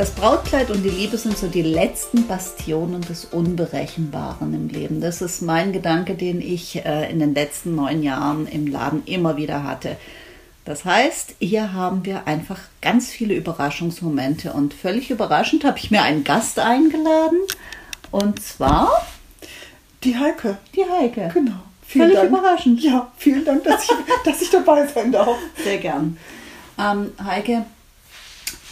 [0.00, 5.02] Das Brautkleid und die Liebe sind so die letzten Bastionen des Unberechenbaren im Leben.
[5.02, 9.36] Das ist mein Gedanke, den ich äh, in den letzten neun Jahren im Laden immer
[9.36, 9.98] wieder hatte.
[10.64, 16.02] Das heißt, hier haben wir einfach ganz viele Überraschungsmomente und völlig überraschend habe ich mir
[16.02, 17.40] einen Gast eingeladen
[18.10, 19.06] und zwar
[20.02, 20.56] die Heike.
[20.74, 21.30] Die Heike.
[21.34, 21.60] Genau.
[21.86, 22.30] Vielen völlig Dank.
[22.30, 22.82] überraschend.
[22.82, 23.90] Ja, vielen Dank, dass ich,
[24.24, 25.36] dass ich dabei sein darf.
[25.62, 26.16] Sehr gern.
[26.78, 27.66] Ähm, Heike,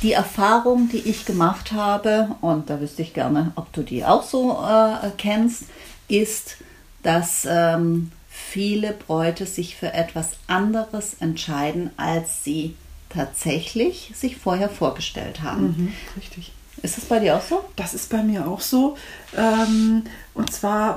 [0.03, 4.23] die Erfahrung, die ich gemacht habe, und da wüsste ich gerne, ob du die auch
[4.23, 5.65] so äh, kennst,
[6.09, 6.57] ist,
[7.03, 12.77] dass ähm, viele Bräute sich für etwas anderes entscheiden, als sie
[13.09, 15.63] tatsächlich sich vorher vorgestellt haben.
[15.63, 16.53] Mhm, richtig.
[16.83, 17.65] Ist das bei dir auch so?
[17.75, 18.97] Das ist bei mir auch so.
[19.37, 20.05] Ähm,
[20.35, 20.97] und zwar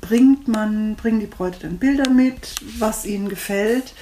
[0.00, 3.94] bringt man, bringen die Bräute dann Bilder mit, was ihnen gefällt.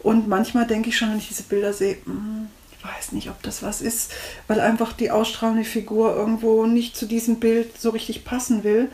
[0.00, 2.48] Und manchmal denke ich schon, wenn ich diese Bilder sehe, mh, hm,
[2.82, 4.12] weiß nicht, ob das was ist,
[4.48, 8.90] weil einfach die ausstrahlende Figur irgendwo nicht zu diesem Bild so richtig passen will.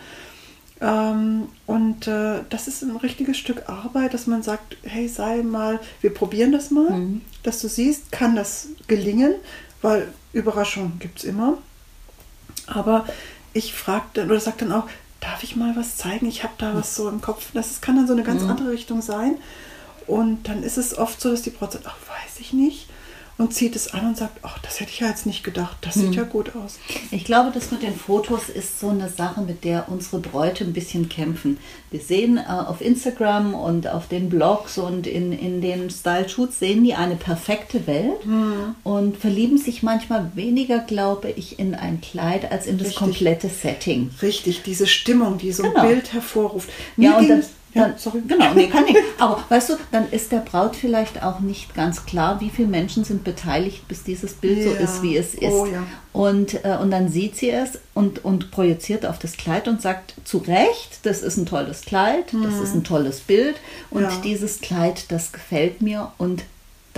[0.81, 5.81] Ähm, und äh, das ist ein richtiges Stück Arbeit, dass man sagt, hey, sei mal,
[6.00, 7.22] wir probieren das mal, mhm.
[7.42, 9.34] dass du siehst, kann das gelingen,
[9.83, 11.59] weil Überraschungen gibt es immer.
[12.66, 13.06] Aber
[13.55, 14.89] ich frage dann oder sage dann auch,
[15.20, 16.27] darf ich mal was zeigen?
[16.27, 17.48] Ich habe da was so im Kopf.
[17.55, 18.50] Das kann dann so eine ganz mhm.
[18.50, 19.36] andere Richtung sein.
[20.06, 22.88] Und dann ist es oft so, dass die Braut sagt, ach, weiß ich nicht
[23.39, 25.94] und zieht es an und sagt, ach, das hätte ich ja jetzt nicht gedacht, das
[25.94, 26.12] sieht hm.
[26.12, 26.81] ja gut aus.
[27.12, 30.72] Ich glaube, das mit den Fotos ist so eine Sache, mit der unsere Bräute ein
[30.72, 31.59] bisschen kämpfen.
[31.93, 36.82] Wir sehen äh, auf Instagram und auf den Blogs und in, in den Style-Shoots sehen
[36.82, 38.75] die eine perfekte Welt hm.
[38.82, 42.99] und verlieben sich manchmal weniger, glaube ich, in ein Kleid als in das Richtig.
[42.99, 44.10] komplette Setting.
[44.20, 45.87] Richtig, diese Stimmung, die so ein genau.
[45.87, 46.69] Bild hervorruft.
[46.97, 48.23] Mir ja, und das, dann, sorry.
[48.27, 48.99] Genau, nee, kann nicht.
[49.19, 53.05] Aber weißt du, dann ist der Braut vielleicht auch nicht ganz klar, wie viele Menschen
[53.05, 54.65] sind beteiligt, bis dieses Bild ja.
[54.65, 55.53] so ist, wie es ist.
[55.53, 55.84] Oh, ja.
[56.12, 60.15] und, äh, und dann sieht sie es und, und projiziert auf das Kleid und sagt
[60.25, 62.43] zu Recht, das ist ein tolles Kleid, mhm.
[62.45, 63.56] das ist ein tolles Bild
[63.91, 64.12] und ja.
[64.25, 66.45] dieses Kleid, das gefällt mir und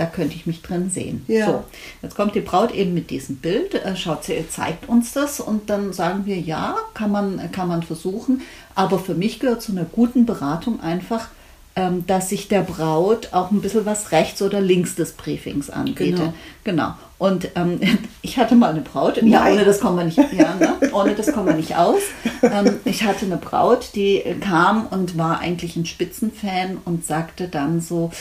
[0.01, 1.23] da könnte ich mich drin sehen.
[1.27, 1.45] Ja.
[1.45, 1.63] So,
[2.01, 5.69] jetzt kommt die Braut eben mit diesem Bild, äh, schaut sie, zeigt uns das und
[5.69, 8.41] dann sagen wir, ja, kann man, kann man versuchen.
[8.75, 11.27] Aber für mich gehört zu einer guten Beratung einfach,
[11.75, 16.11] ähm, dass sich der Braut auch ein bisschen was rechts oder links des Briefings anbiete.
[16.11, 16.33] Genau.
[16.63, 16.93] genau.
[17.17, 17.79] Und ähm,
[18.21, 20.73] ich hatte mal eine Braut, ja, ohne das kommen wir nicht, ja, ne?
[20.91, 22.01] ohne das kommen wir nicht aus.
[22.41, 27.79] Ähm, ich hatte eine Braut, die kam und war eigentlich ein Spitzenfan und sagte dann
[27.79, 28.11] so,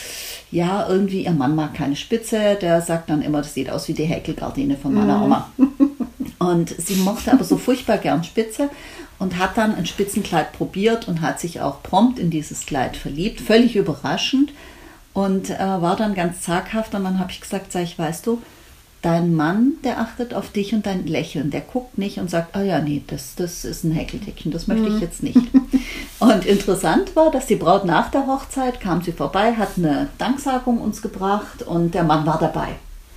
[0.53, 3.95] ja, irgendwie, ihr Mann mag keine Spitze, der sagt dann immer, das sieht aus wie
[3.95, 5.25] die Häkelgardine von meiner mhm.
[5.25, 5.51] Oma.
[6.39, 8.71] Und sie mochte aber so furchtbar gern Spitze
[9.21, 13.41] und hat dann ein Spitzenkleid probiert und hat sich auch prompt in dieses Kleid verliebt,
[13.41, 14.51] völlig überraschend
[15.13, 18.43] und äh, war dann ganz zaghaft und dann habe ich gesagt, sag ich, weißt du,
[19.03, 22.61] dein Mann, der achtet auf dich und dein Lächeln, der guckt nicht und sagt, ah
[22.61, 25.01] oh ja, nee, das, das ist ein Häkeldeckchen, das möchte ich mhm.
[25.01, 25.39] jetzt nicht.
[26.19, 30.81] und interessant war, dass die Braut nach der Hochzeit kam sie vorbei, hat eine Danksagung
[30.81, 32.69] uns gebracht und der Mann war dabei.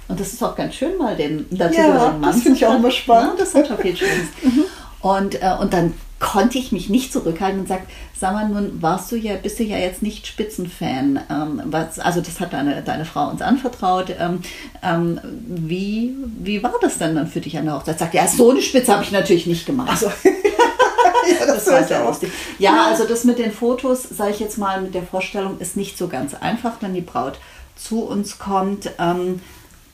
[0.10, 2.22] Und das ist auch ganz schön, mal den dazugehörigen ja, Mann.
[2.24, 3.40] Das finde ich auch immer spannend.
[3.40, 4.28] Ja, das hat auch viel Schönes.
[4.44, 4.66] Mhm.
[5.04, 9.12] Und, äh, und dann konnte ich mich nicht zurückhalten und sagt, sag mal, nun warst
[9.12, 11.20] du ja, bist du ja jetzt nicht Spitzenfan.
[11.30, 14.16] Ähm, was, also das hat deine, deine Frau uns anvertraut.
[14.18, 14.42] Ähm,
[14.82, 18.00] ähm, wie, wie war das denn dann für dich an der Hochzeit?
[18.00, 19.90] Sagt, ja, so eine Spitze habe ich natürlich nicht gemacht.
[19.90, 20.06] Also.
[20.24, 22.32] ja, das, das war sehr lustig.
[22.58, 25.98] Ja, also das mit den Fotos, sage ich jetzt mal, mit der Vorstellung ist nicht
[25.98, 27.40] so ganz einfach, wenn die Braut
[27.76, 28.90] zu uns kommt.
[29.00, 29.42] Ähm,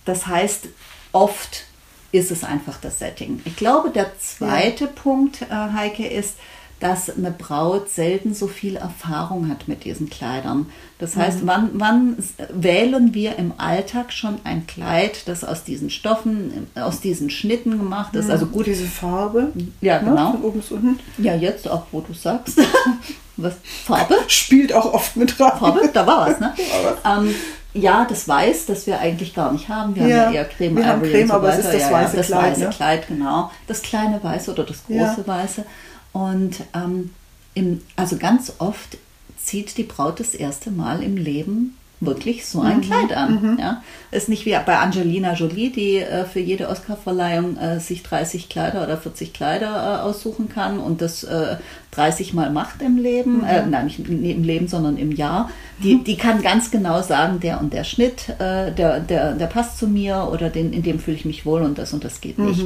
[0.06, 0.68] das heißt,
[1.14, 1.66] oft
[2.12, 3.42] ist es einfach das Setting.
[3.46, 4.92] Ich glaube, der zweite ja.
[4.94, 6.36] Punkt, äh, Heike, ist,
[6.80, 10.68] dass eine Braut selten so viel Erfahrung hat mit diesen Kleidern.
[10.98, 11.48] Das heißt, mhm.
[11.48, 12.18] wann, wann
[12.54, 18.16] wählen wir im Alltag schon ein Kleid, das aus diesen Stoffen, aus diesen Schnitten gemacht
[18.16, 18.26] ist?
[18.26, 18.32] Mhm.
[18.32, 18.66] Also gut.
[18.66, 19.52] Diese Farbe.
[19.82, 20.32] Ja, ne, genau.
[20.32, 21.00] von oben bis unten.
[21.18, 22.58] Ja, jetzt auch, wo du sagst.
[23.38, 23.56] was?
[23.84, 24.16] Farbe?
[24.28, 25.60] Spielt auch oft mit rein.
[25.60, 26.54] Farbe, da war was, ne?
[27.06, 27.36] ähm,
[27.74, 29.96] ja, das Weiß, das wir eigentlich gar nicht haben.
[29.96, 31.92] Wir ja, haben ja eher Creme, wir haben Creme, so aber es ist das ja,
[31.92, 32.42] weiße das Kleid.
[32.42, 32.70] Das weiße ne?
[32.70, 33.52] Kleid, genau.
[33.68, 35.28] Das kleine Weiße oder das große.
[35.28, 35.66] Weiße.
[36.12, 37.12] Und ähm,
[37.54, 38.98] im, also ganz oft
[39.38, 42.82] zieht die Braut das erste Mal im Leben wirklich so ein mhm.
[42.82, 43.42] Kleid an.
[43.42, 43.60] Mhm.
[43.60, 43.84] Ja?
[44.12, 48.84] Ist nicht wie bei Angelina Jolie, die äh, für jede Oscarverleihung äh, sich 30 Kleider
[48.84, 51.28] oder 40 Kleider äh, aussuchen kann und das
[51.92, 53.72] 30 äh, Mal macht im Leben, äh, mhm.
[53.72, 55.50] nein, nicht im Leben, sondern im Jahr.
[55.84, 56.04] Die, mhm.
[56.06, 59.88] die kann ganz genau sagen, der und der Schnitt, äh, der, der, der passt zu
[59.88, 62.66] mir oder den, in dem fühle ich mich wohl und das und das geht nicht.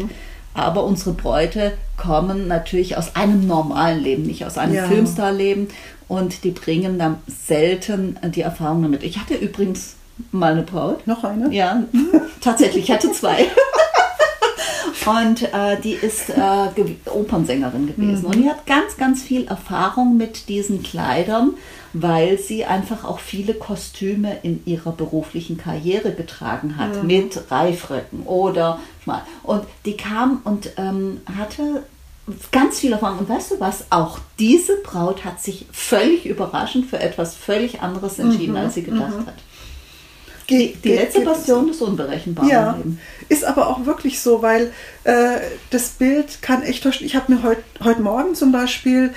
[0.54, 4.86] Aber unsere Bräute kommen natürlich aus einem normalen Leben, nicht aus einem ja.
[4.86, 5.68] Filmstarleben.
[6.08, 9.04] Und die bringen dann selten die Erfahrung damit.
[9.04, 9.96] Ich hatte übrigens
[10.32, 11.08] mal eine Braut.
[11.08, 11.52] Noch eine?
[11.54, 11.84] Ja,
[12.42, 12.86] tatsächlich.
[12.86, 13.48] Ich hatte zwei.
[15.06, 18.22] Und äh, die ist äh, Opernsängerin gewesen.
[18.22, 18.26] Mhm.
[18.26, 21.56] Und die hat ganz, ganz viel Erfahrung mit diesen Kleidern
[21.94, 27.08] weil sie einfach auch viele Kostüme in ihrer beruflichen Karriere getragen hat, mhm.
[27.08, 29.22] mit Reifröcken oder schmal.
[29.44, 31.84] Und die kam und ähm, hatte
[32.52, 33.20] ganz viele Erfahrung.
[33.20, 33.86] Und weißt du was?
[33.92, 38.58] Auch diese Braut hat sich völlig überraschend für etwas völlig anderes entschieden, mhm.
[38.58, 39.28] als sie gedacht mhm.
[39.28, 39.36] hat.
[40.50, 42.48] Die, die letzte Passion ist unberechenbar.
[42.48, 42.78] Ja,
[43.30, 44.74] ist aber auch wirklich so, weil
[45.04, 49.14] äh, das Bild kann echt Ich habe mir heute heut Morgen zum Beispiel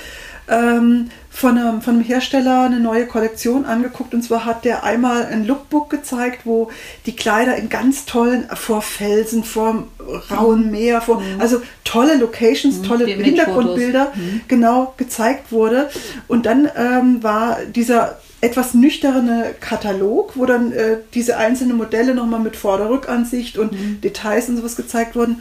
[0.48, 4.14] ähm, von, einem, von einem Hersteller eine neue Kollektion angeguckt.
[4.14, 6.70] Und zwar hat der einmal ein Lookbook gezeigt, wo
[7.04, 9.84] die Kleider in ganz tollen, vor Felsen, vor
[10.30, 11.40] rauen Meer, vor, mhm.
[11.40, 12.82] also tolle Locations, mhm.
[12.84, 14.42] tolle Hintergrundbilder, mhm.
[14.48, 15.90] genau gezeigt wurde.
[16.28, 22.40] Und dann ähm, war dieser etwas nüchterne Katalog, wo dann äh, diese einzelnen Modelle nochmal
[22.40, 24.00] mit Vorder-Rückansicht und mhm.
[24.02, 25.40] Details und sowas gezeigt wurden.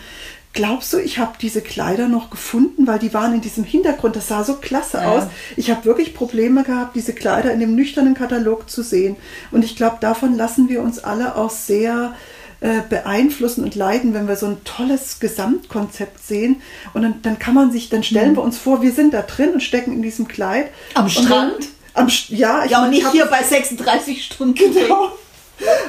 [0.53, 4.29] Glaubst du, ich habe diese Kleider noch gefunden, weil die waren in diesem Hintergrund, das
[4.29, 5.11] sah so klasse ja.
[5.11, 5.23] aus.
[5.57, 9.17] Ich habe wirklich Probleme gehabt, diese Kleider in dem nüchternen Katalog zu sehen.
[9.51, 12.13] Und ich glaube, davon lassen wir uns alle auch sehr
[12.61, 16.61] äh, beeinflussen und leiden, wenn wir so ein tolles Gesamtkonzept sehen.
[16.93, 18.37] Und dann, dann kann man sich, dann stellen mhm.
[18.37, 20.67] wir uns vor, wir sind da drin und stecken in diesem Kleid.
[20.93, 21.67] Am Strand?
[21.95, 24.55] Am, ja, ich ja, und nicht hier bei 36 Stunden.
[24.55, 25.11] Genau.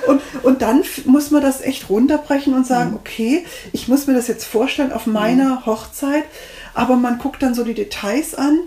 [0.06, 2.96] Und, und dann muss man das echt runterbrechen und sagen, mhm.
[2.96, 5.66] okay, ich muss mir das jetzt vorstellen auf meiner mhm.
[5.66, 6.24] Hochzeit,
[6.72, 8.60] aber man guckt dann so die Details an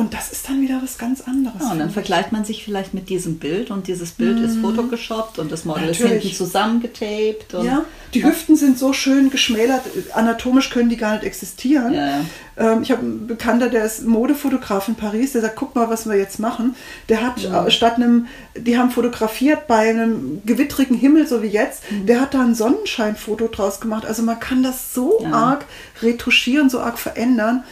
[0.00, 1.60] und das ist dann wieder was ganz anderes.
[1.60, 4.44] Ja, und dann vergleicht man sich vielleicht mit diesem Bild und dieses Bild mhm.
[4.44, 6.12] ist photoshoppt und das Model Natürlich.
[6.12, 7.52] ist hinten zusammengetaped.
[7.62, 9.82] ja, die Hüften sind so schön geschmälert,
[10.14, 11.92] anatomisch können die gar nicht existieren.
[11.92, 12.20] Ja, ja.
[12.56, 16.08] Ähm, ich habe einen Bekannter, der ist Modefotograf in Paris, der sagt, guck mal, was
[16.08, 16.74] wir jetzt machen.
[17.10, 17.66] Der hat ja.
[17.66, 18.26] Äh, statt einem,
[18.56, 22.06] die haben fotografiert bei einem gewittrigen Himmel, so wie jetzt, mhm.
[22.06, 24.06] der hat da ein Sonnenscheinfoto draus gemacht.
[24.06, 25.66] Also man kann das so arg
[26.00, 27.64] retuschieren, so arg verändern.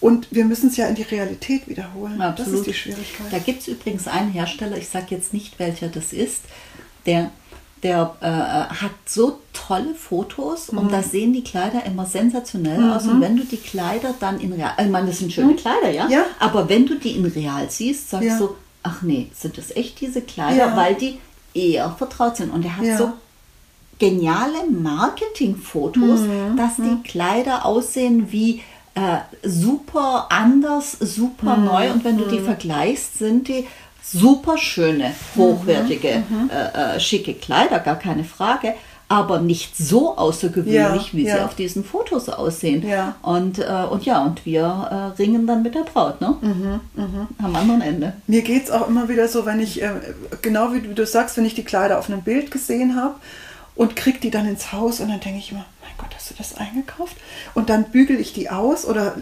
[0.00, 2.20] Und wir müssen es ja in die Realität wiederholen.
[2.20, 2.52] Absolut.
[2.52, 3.26] Das ist die Schwierigkeit.
[3.32, 6.42] Da gibt es übrigens einen Hersteller, ich sage jetzt nicht, welcher das ist,
[7.04, 7.32] der,
[7.82, 10.78] der äh, hat so tolle Fotos mhm.
[10.78, 12.92] und da sehen die Kleider immer sensationell mhm.
[12.92, 13.06] aus.
[13.06, 15.56] Und wenn du die Kleider dann in Real, ich meine, das sind schöne mhm.
[15.56, 16.08] Kleider, ja?
[16.08, 16.24] ja?
[16.38, 18.38] Aber wenn du die in Real siehst, sagst ja.
[18.38, 18.50] du,
[18.84, 20.76] ach nee, sind das echt diese Kleider, ja.
[20.76, 21.18] weil die
[21.54, 22.52] eher vertraut sind.
[22.52, 23.12] Und er hat so
[23.98, 26.56] geniale Marketingfotos, mhm.
[26.56, 27.02] dass die mhm.
[27.02, 28.62] Kleider aussehen wie
[28.98, 31.64] äh, super anders, super mhm.
[31.64, 32.44] neu und wenn du die mhm.
[32.44, 33.66] vergleichst, sind die
[34.02, 36.36] super schöne, hochwertige, mhm.
[36.44, 36.50] mhm.
[36.50, 38.74] äh, äh, schicke Kleider, gar keine Frage
[39.08, 41.36] aber nicht so außergewöhnlich, ja, wie ja.
[41.36, 42.86] sie auf diesen Fotos aussehen.
[42.86, 43.16] Ja.
[43.22, 46.36] Und, äh, und ja, und wir äh, ringen dann mit der Braut, ne?
[46.40, 47.28] Mhm, mh.
[47.42, 48.12] Am anderen Ende.
[48.26, 49.92] Mir geht es auch immer wieder so, wenn ich, äh,
[50.42, 53.14] genau wie du sagst, wenn ich die Kleider auf einem Bild gesehen habe
[53.74, 55.64] und krieg die dann ins Haus und dann denke ich immer,
[56.28, 57.16] hast du das eingekauft?
[57.54, 59.16] Und dann bügel ich die aus oder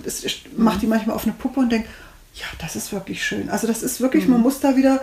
[0.56, 1.88] mache die manchmal auf eine Puppe und denke,
[2.34, 3.48] ja, das ist wirklich schön.
[3.48, 4.32] Also das ist wirklich, mhm.
[4.32, 5.00] man muss da wieder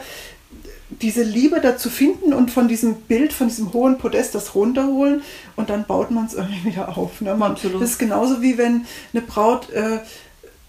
[1.02, 5.24] diese Liebe dazu finden und von diesem Bild, von diesem hohen Podest das runterholen
[5.56, 7.22] und dann baut man es irgendwie wieder auf.
[7.22, 7.36] Ne?
[7.36, 10.00] Man, das ist genauso wie wenn eine Braut äh,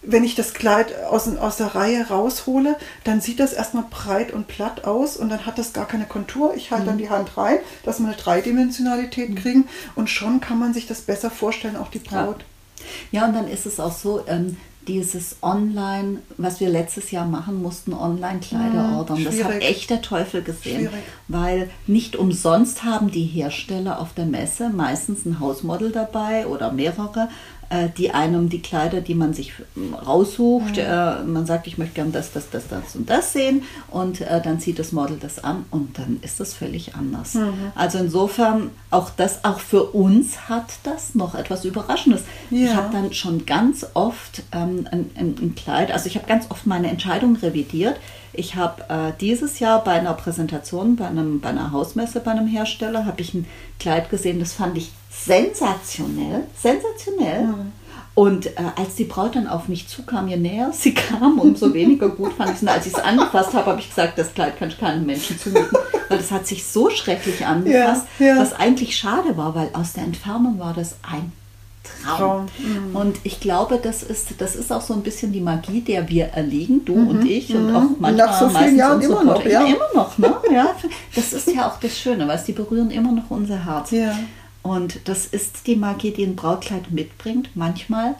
[0.07, 4.49] wenn ich das Kleid aus, aus der Reihe raushole, dann sieht das erstmal breit und
[4.49, 6.55] platt aus und dann hat das gar keine Kontur.
[6.57, 6.89] Ich halte mhm.
[6.89, 9.35] dann die Hand rein, dass wir eine Dreidimensionalität mhm.
[9.37, 12.45] kriegen und schon kann man sich das besser vorstellen, auch die Braut.
[13.11, 14.57] Ja, ja und dann ist es auch so, ähm,
[14.87, 19.25] dieses Online, was wir letztes Jahr machen mussten, Online-Kleider mhm, ordern.
[19.25, 21.05] Das hat echt der Teufel gesehen, schwierig.
[21.29, 27.29] weil nicht umsonst haben die Hersteller auf der Messe meistens ein Hausmodel dabei oder mehrere,
[27.99, 29.53] die einem die Kleider, die man sich
[30.07, 31.33] raussucht, mhm.
[31.33, 34.61] man sagt, ich möchte gern das, das, das, das und das sehen und äh, dann
[34.61, 37.35] zieht das Model das an und dann ist das völlig anders.
[37.35, 37.73] Mhm.
[37.75, 42.23] Also insofern, auch das, auch für uns hat das noch etwas Überraschendes.
[42.51, 42.67] Ja.
[42.67, 46.51] Ich habe dann schon ganz oft ähm, ein, ein, ein, Kleid, also ich habe ganz
[46.51, 47.97] oft meine Entscheidung revidiert.
[48.33, 52.49] Ich habe äh, dieses Jahr bei einer Präsentation, bei, einem, bei einer Hausmesse bei einem
[52.49, 53.47] Hersteller, habe ich ein
[53.79, 54.91] Kleid gesehen, das fand ich
[55.23, 57.45] sensationell, sensationell.
[57.45, 57.73] Mhm.
[58.15, 62.09] Und äh, als die Braut dann auf mich zukam, je näher sie kam, umso weniger
[62.09, 62.63] gut fand ich es.
[62.63, 65.39] Und als ich es angefasst habe, habe ich gesagt, das Kleid kann ich keinem Menschen
[65.39, 65.77] zumuten.
[66.09, 68.39] Weil das hat sich so schrecklich angefasst, ja, ja.
[68.39, 71.33] was eigentlich schade war, weil aus der Entfernung war das ein
[72.05, 72.19] Traum.
[72.19, 72.47] Traum.
[72.59, 72.97] Mhm.
[72.97, 76.27] Und ich glaube, das ist, das ist auch so ein bisschen die Magie, der wir
[76.27, 77.09] erliegen, du mhm.
[77.09, 77.77] und ich und mhm.
[77.77, 79.65] auch manchmal Nach so vielen Jahren immer noch, ja.
[79.65, 80.35] Immer noch, ne?
[80.53, 80.75] ja.
[81.15, 83.91] Das ist ja auch das Schöne, weil die berühren immer noch unser Herz.
[83.91, 84.17] Ja.
[84.65, 87.51] Und das ist die Magie, die ein Brautkleid mitbringt.
[87.55, 88.15] Manchmal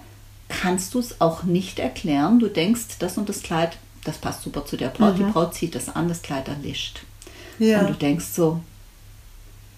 [0.49, 2.39] kannst du es auch nicht erklären.
[2.39, 5.15] Du denkst, das und das Kleid, das passt super zu der Braut.
[5.15, 5.27] Mhm.
[5.27, 7.01] Die Braut zieht das an, das Kleid erlischt.
[7.59, 7.81] Ja.
[7.81, 8.61] Und du denkst so,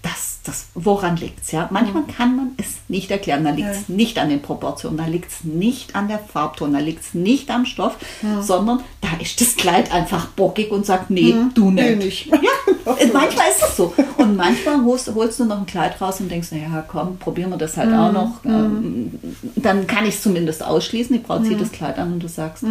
[0.06, 1.52] das, das, woran liegt es?
[1.52, 1.68] Ja?
[1.72, 2.08] Manchmal mhm.
[2.08, 3.44] kann man es nicht erklären.
[3.44, 3.94] Da liegt es ja.
[3.94, 7.50] nicht an den Proportionen, da liegt es nicht an der Farbton, da liegt es nicht
[7.50, 8.42] am Stoff, mhm.
[8.42, 11.52] sondern da ist das Kleid einfach bockig und sagt, nee, mhm.
[11.54, 11.98] du nicht.
[11.98, 12.26] Nee, nicht.
[12.26, 13.92] Ja, manchmal ist es so.
[14.16, 17.58] Und manchmal holst, holst, du noch ein Kleid raus und denkst, naja, komm, probieren wir
[17.58, 18.14] das halt auch mhm.
[18.14, 18.44] noch.
[18.44, 19.18] Ähm,
[19.56, 21.16] dann kann ich es zumindest ausschließen.
[21.16, 22.64] Die Braut zieht das Kleid an und du sagst,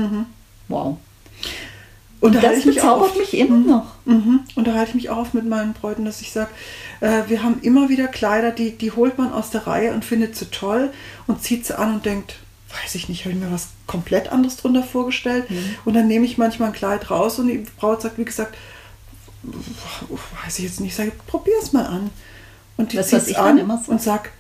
[0.70, 0.98] wow.
[2.22, 3.86] Und das bezaubert mich immer noch.
[4.05, 4.41] Mhm.
[4.55, 6.50] Und da halte ich mich auch mit meinen Bräuten, dass ich sage,
[7.01, 10.36] äh, wir haben immer wieder Kleider, die, die holt man aus der Reihe und findet
[10.36, 10.91] sie toll
[11.27, 12.38] und zieht sie an und denkt,
[12.84, 15.50] weiß ich nicht, habe ich mir was komplett anderes drunter vorgestellt.
[15.50, 15.75] Mhm.
[15.86, 18.55] Und dann nehme ich manchmal ein Kleid raus und die Braut sagt, wie gesagt,
[20.43, 22.10] weiß ich jetzt nicht, ich sage, probier es mal an.
[22.77, 23.91] Und die zieht es an so.
[23.91, 24.31] und sagt,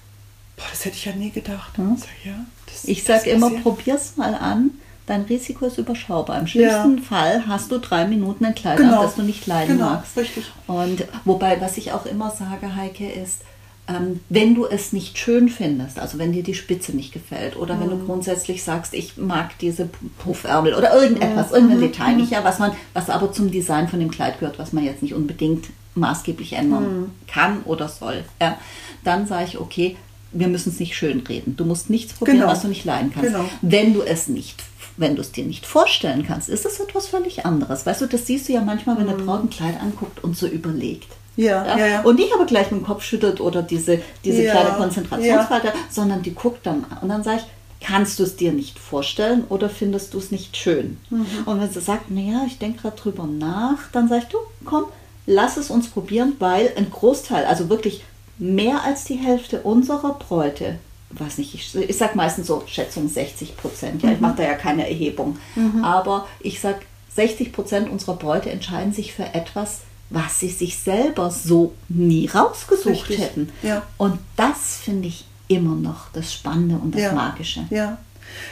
[0.57, 1.77] boah, das hätte ich ja nie gedacht.
[1.77, 1.97] Mhm.
[1.97, 4.71] Sag, ja, das, ich sage immer, probier es mal an
[5.05, 6.39] dein Risiko ist überschaubar.
[6.39, 7.03] Im schlimmsten ja.
[7.03, 9.03] Fall hast du drei Minuten ein Kleid genau.
[9.03, 9.91] das du nicht leiden genau.
[9.91, 10.17] magst.
[10.17, 10.45] Richtig.
[10.67, 13.41] Und wobei, was ich auch immer sage, Heike, ist,
[13.87, 17.75] ähm, wenn du es nicht schön findest, also wenn dir die Spitze nicht gefällt oder
[17.75, 17.81] mhm.
[17.81, 18.05] wenn du mhm.
[18.07, 21.55] grundsätzlich sagst, ich mag diese Puffärmel oder irgendetwas, mhm.
[21.55, 24.73] irgendein Detail nicht, ja, was man, was aber zum Design von dem Kleid gehört, was
[24.73, 27.11] man jetzt nicht unbedingt maßgeblich ändern mhm.
[27.27, 28.57] kann oder soll, ja,
[29.03, 29.97] dann sage ich, okay,
[30.31, 31.55] wir müssen es nicht schön reden.
[31.55, 32.51] Du musst nichts probieren, genau.
[32.51, 33.31] was du nicht leiden kannst.
[33.31, 33.45] Genau.
[33.61, 34.61] Wenn du es nicht
[34.97, 37.85] wenn du es dir nicht vorstellen kannst, ist es etwas völlig anderes.
[37.85, 39.25] Weißt du, das siehst du ja manchmal, wenn eine mhm.
[39.25, 41.07] Braut ein Kleid anguckt und so überlegt.
[41.37, 42.01] Ja, ja, ja.
[42.03, 46.21] Und nicht aber gleich mit dem Kopf schüttelt oder diese, diese ja, kleine Konzentrationsfalte, sondern
[46.21, 50.13] die guckt dann und dann sage ich, kannst du es dir nicht vorstellen oder findest
[50.13, 50.97] du es nicht schön?
[51.09, 51.25] Mhm.
[51.45, 54.85] Und wenn sie sagt, naja, ich denke gerade drüber nach, dann sage ich, du, komm,
[55.25, 58.03] lass es uns probieren, weil ein Großteil, also wirklich
[58.37, 60.79] mehr als die Hälfte unserer Bräute
[61.19, 64.03] weiß nicht, ich, ich sage meistens so Schätzung 60 Prozent.
[64.03, 64.15] Ja, mhm.
[64.15, 65.37] ich mache da ja keine Erhebung.
[65.55, 65.83] Mhm.
[65.83, 66.79] Aber ich sage,
[67.15, 73.09] 60 Prozent unserer Bräute entscheiden sich für etwas, was sie sich selber so nie rausgesucht
[73.09, 73.19] Richtig.
[73.19, 73.51] hätten.
[73.63, 73.83] Ja.
[73.97, 77.13] Und das finde ich immer noch das Spannende und das ja.
[77.13, 77.65] Magische.
[77.69, 77.97] Ja.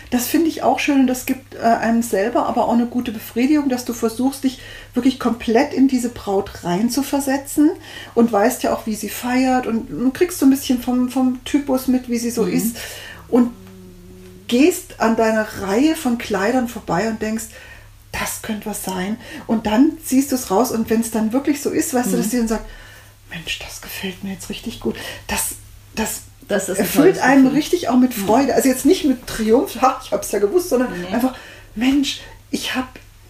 [0.10, 3.12] Das finde ich auch schön und das gibt äh, einem selber aber auch eine gute
[3.12, 4.60] Befriedigung, dass du versuchst, dich
[4.94, 7.72] wirklich komplett in diese Braut reinzuversetzen
[8.16, 11.44] und weißt ja auch, wie sie feiert und, und kriegst so ein bisschen vom, vom
[11.46, 12.54] Typus mit, wie sie so mhm.
[12.54, 12.78] ist
[13.28, 13.52] und
[14.48, 17.46] gehst an deiner Reihe von Kleidern vorbei und denkst,
[18.12, 19.18] das könnte was sein.
[19.48, 22.12] Und dann ziehst du es raus und wenn es dann wirklich so ist, weißt mhm.
[22.12, 22.66] du, dass sie dann sagt,
[23.30, 24.96] Mensch, das gefällt mir jetzt richtig gut.
[25.28, 25.56] Das,
[25.96, 28.56] das das ist erfüllt einen richtig auch mit Freude.
[28.56, 31.14] Also jetzt nicht mit Triumph, ha, ich habe es ja gewusst, sondern nee.
[31.14, 31.36] einfach,
[31.76, 32.22] Mensch,
[32.52, 32.88] ich habe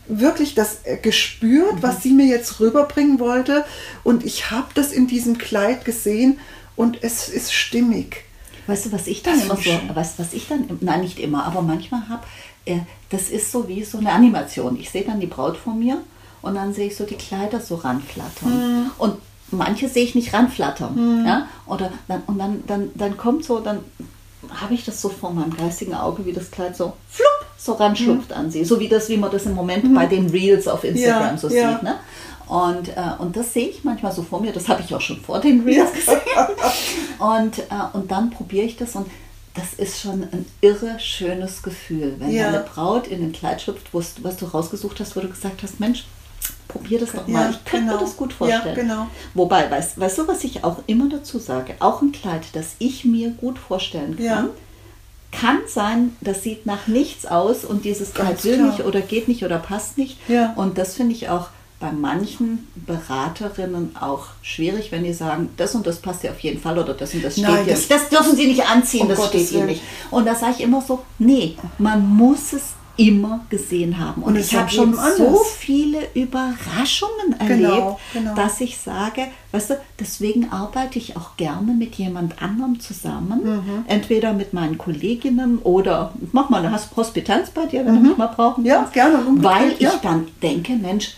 [0.07, 1.83] wirklich das äh, gespürt, mhm.
[1.83, 3.65] was sie mir jetzt rüberbringen wollte.
[4.03, 6.39] Und ich habe das in diesem Kleid gesehen
[6.75, 8.25] und es ist stimmig.
[8.67, 11.45] Weißt du, was ich dann das immer so, weißt, was ich dann, nein, nicht immer,
[11.45, 12.23] aber manchmal habe,
[12.65, 12.79] äh,
[13.09, 14.79] das ist so wie so eine Animation.
[14.79, 16.01] Ich sehe dann die Braut vor mir
[16.41, 18.83] und dann sehe ich so die Kleider so ranflattern.
[18.83, 18.91] Mhm.
[18.97, 19.17] Und
[19.53, 21.19] manche sehe ich nicht ranflattern.
[21.19, 21.25] Mhm.
[21.25, 21.47] Ja?
[21.65, 23.79] Oder dann, und dann, dann, dann kommt so, dann
[24.49, 28.29] habe ich das so vor meinem geistigen Auge, wie das Kleid so flupp, so ranschlupft
[28.29, 28.35] mhm.
[28.35, 28.65] an sie.
[28.65, 29.95] So wie das, wie man das im Moment mhm.
[29.95, 31.71] bei den Reels auf Instagram ja, so ja.
[31.71, 31.83] sieht.
[31.83, 31.95] Ne?
[32.47, 35.17] Und, äh, und das sehe ich manchmal so vor mir, das habe ich auch schon
[35.21, 36.19] vor den Reels gesehen.
[37.19, 39.07] und, äh, und dann probiere ich das und
[39.53, 42.51] das ist schon ein irre schönes Gefühl, wenn ja.
[42.51, 46.05] deine Braut in ein Kleid schlüpft, was du rausgesucht hast, wo du gesagt hast, Mensch,
[46.67, 47.43] probier das doch mal.
[47.43, 47.99] Ja, ich könnte genau.
[47.99, 48.75] mir das gut vorstellen.
[48.75, 49.07] Ja, genau.
[49.33, 51.75] Wobei, weißt, weißt du, was ich auch immer dazu sage?
[51.79, 54.49] Auch ein Kleid, das ich mir gut vorstellen kann, ja.
[55.31, 59.43] kann sein, das sieht nach nichts aus und dieses Kleid will nicht oder geht nicht
[59.43, 60.17] oder passt nicht.
[60.55, 61.49] Und das finde ich auch
[61.83, 66.61] bei manchen Beraterinnen auch schwierig, wenn die sagen, das und das passt ja auf jeden
[66.61, 69.17] Fall oder das und das steht Nein, das, das dürfen sie nicht anziehen, oh das
[69.17, 69.81] Gottes steht ihnen nicht.
[70.09, 74.21] Und da sage ich immer so, nee, man muss es immer gesehen haben.
[74.21, 78.35] Und, und ich habe schon so viele Überraschungen erlebt, genau, genau.
[78.35, 83.85] dass ich sage, weißt du, deswegen arbeite ich auch gerne mit jemand anderem zusammen, mhm.
[83.87, 88.03] entweder mit meinen Kolleginnen oder mach mal eine Hospitanz bei dir, wenn mhm.
[88.03, 89.99] du mich mal brauchen ja, gerne, weil ich ja.
[90.01, 91.15] dann denke, Mensch,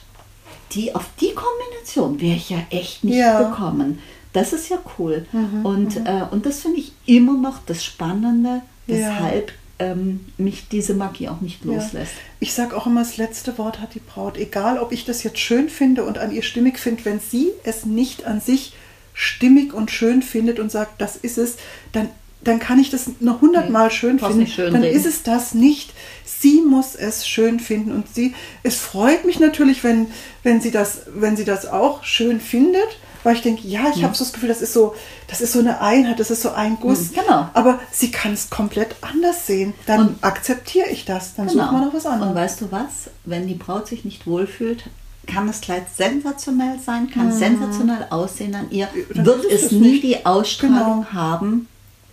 [0.71, 3.49] die auf die Kombination wäre ich ja echt nicht ja.
[3.49, 3.99] gekommen.
[4.31, 5.25] Das ist ja cool.
[5.31, 5.65] Mhm.
[5.65, 6.05] Und, mhm.
[6.05, 11.41] äh, und das finde ich immer noch das Spannende, weshalb ähm, mich diese Magie auch
[11.41, 12.13] nicht loslässt.
[12.13, 12.21] Ja.
[12.39, 14.37] Ich sage auch immer, das letzte Wort hat die Braut.
[14.37, 17.85] Egal, ob ich das jetzt schön finde und an ihr stimmig finde, wenn sie es
[17.85, 18.73] nicht an sich
[19.13, 21.57] stimmig und schön findet und sagt, das ist es,
[21.91, 22.09] dann,
[22.43, 24.47] dann kann ich das noch hundertmal nee, schön finden.
[24.47, 24.95] Schön dann reden.
[24.95, 25.91] ist es das nicht.
[26.25, 28.33] Sie muss es schön finden und sie.
[28.63, 30.07] Es freut mich natürlich, wenn,
[30.43, 34.03] wenn sie das, wenn sie das auch schön findet weil ich denke, ja, ich mhm.
[34.03, 34.93] habe so das Gefühl, das ist so,
[35.27, 37.09] das ist so eine Einheit, das ist so ein Guss.
[37.09, 37.49] Mhm, genau.
[37.55, 39.73] Aber sie kann es komplett anders sehen.
[39.87, 41.33] Dann und akzeptiere ich das.
[41.33, 41.63] Dann genau.
[41.63, 42.29] sucht man noch was anderes.
[42.29, 43.09] Und weißt du was?
[43.23, 44.83] Wenn die Braut sich nicht wohlfühlt,
[45.25, 47.39] kann das Kleid sensationell sein, kann mhm.
[47.39, 50.03] sensationell aussehen an ihr, Dann wird es nie nicht.
[50.03, 51.13] die Ausstrahlung genau.
[51.13, 51.67] haben,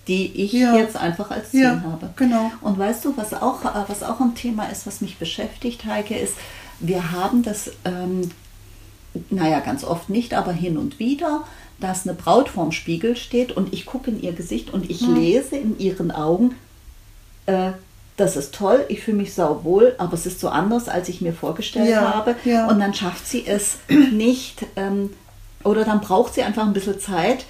[0.09, 0.75] die ich ja.
[0.77, 2.09] jetzt einfach als Ziel ja, habe.
[2.17, 2.51] Genau.
[2.63, 6.17] Und weißt du, was auch, äh, was auch ein Thema ist, was mich beschäftigt, Heike,
[6.17, 6.37] ist,
[6.81, 8.31] wir haben das ähm,
[9.31, 11.45] naja, ganz oft nicht, aber hin und wieder,
[11.81, 15.15] dass eine Braut vorm Spiegel steht und ich gucke in ihr Gesicht und ich hm.
[15.17, 16.55] lese in ihren Augen,
[17.47, 17.73] äh,
[18.17, 21.33] das ist toll, ich fühle mich sauwohl, aber es ist so anders, als ich mir
[21.33, 22.37] vorgestellt ja, habe.
[22.45, 22.69] Ja.
[22.69, 23.79] Und dann schafft sie es
[24.13, 25.11] nicht, ähm,
[25.65, 27.47] oder dann braucht sie einfach ein bisschen Zeit,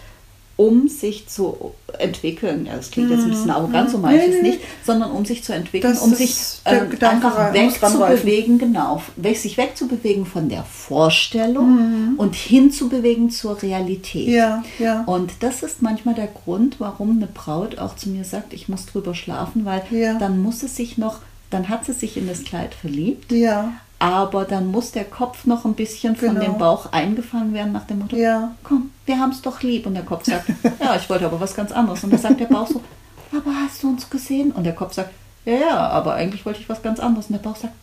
[0.56, 2.66] um sich zu entwickeln.
[2.66, 3.50] Ja, das klingt jetzt ein bisschen mhm.
[3.50, 7.52] arrogant, so meine ich es nicht, sondern um sich zu entwickeln, um sich äh, einfach
[7.52, 9.02] wegzubewegen, genau,
[9.34, 12.14] sich wegzubewegen von der Vorstellung mhm.
[12.18, 14.28] und hinzubewegen zur Realität.
[14.28, 15.02] Ja, ja.
[15.04, 18.86] Und das ist manchmal der Grund, warum eine Braut auch zu mir sagt, ich muss
[18.86, 20.18] drüber schlafen, weil ja.
[20.18, 21.18] dann muss es sich noch,
[21.50, 23.32] dann hat sie sich in das Kleid verliebt.
[23.32, 26.40] Ja aber dann muss der Kopf noch ein bisschen von genau.
[26.40, 28.52] dem Bauch eingefangen werden nach dem Motto, ja.
[28.64, 29.86] komm, wir haben es doch lieb.
[29.86, 30.48] Und der Kopf sagt,
[30.80, 32.02] ja, ich wollte aber was ganz anderes.
[32.02, 32.82] Und dann sagt der Bauch so,
[33.30, 34.50] aber hast du uns gesehen?
[34.50, 35.10] Und der Kopf sagt,
[35.44, 37.26] ja, ja, aber eigentlich wollte ich was ganz anderes.
[37.26, 37.74] Und der Bauch sagt,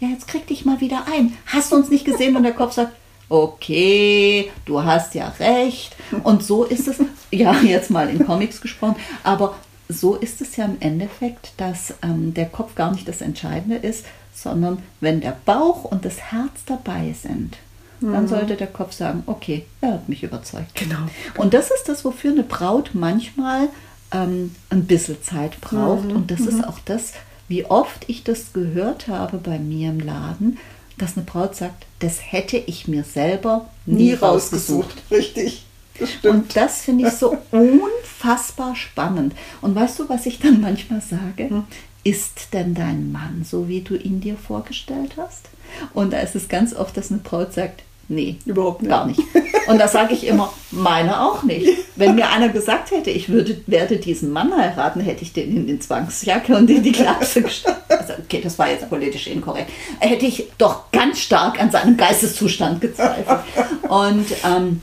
[0.00, 1.36] ja, jetzt krieg dich mal wieder ein.
[1.44, 2.36] Hast du uns nicht gesehen?
[2.36, 2.92] Und der Kopf sagt,
[3.28, 5.94] okay, du hast ja recht.
[6.22, 9.56] Und so ist es, ja, jetzt mal in Comics gesprochen, aber
[9.90, 14.06] so ist es ja im Endeffekt, dass ähm, der Kopf gar nicht das Entscheidende ist,
[14.36, 17.56] sondern wenn der Bauch und das Herz dabei sind,
[18.00, 18.12] mhm.
[18.12, 20.74] dann sollte der Kopf sagen, okay, er hat mich überzeugt.
[20.74, 21.08] Genau.
[21.38, 23.68] Und das ist das, wofür eine Braut manchmal
[24.12, 26.04] ähm, ein bisschen Zeit braucht.
[26.04, 26.16] Mhm.
[26.16, 26.48] Und das mhm.
[26.48, 27.14] ist auch das,
[27.48, 30.58] wie oft ich das gehört habe bei mir im Laden,
[30.98, 34.88] dass eine Braut sagt, das hätte ich mir selber nie, nie rausgesucht.
[34.88, 35.10] rausgesucht.
[35.10, 35.62] Richtig.
[35.98, 39.34] Das und das finde ich so unfassbar spannend.
[39.62, 41.64] Und weißt du, was ich dann manchmal sage?
[42.06, 45.48] Ist denn dein Mann so, wie du ihn dir vorgestellt hast?
[45.92, 48.90] Und da ist es ganz oft, dass eine Braut sagt, nee, überhaupt nicht.
[48.90, 49.20] gar nicht.
[49.66, 51.68] Und da sage ich immer, meine auch nicht.
[51.96, 55.66] Wenn mir einer gesagt hätte, ich würde, werde diesen Mann heiraten, hätte ich den in
[55.66, 57.76] die Zwangsjacke und in die Klasse gesteckt.
[57.88, 59.72] Also, okay, das war jetzt politisch inkorrekt.
[59.98, 63.40] Hätte ich doch ganz stark an seinem Geisteszustand gezweifelt.
[63.88, 64.80] Und ähm,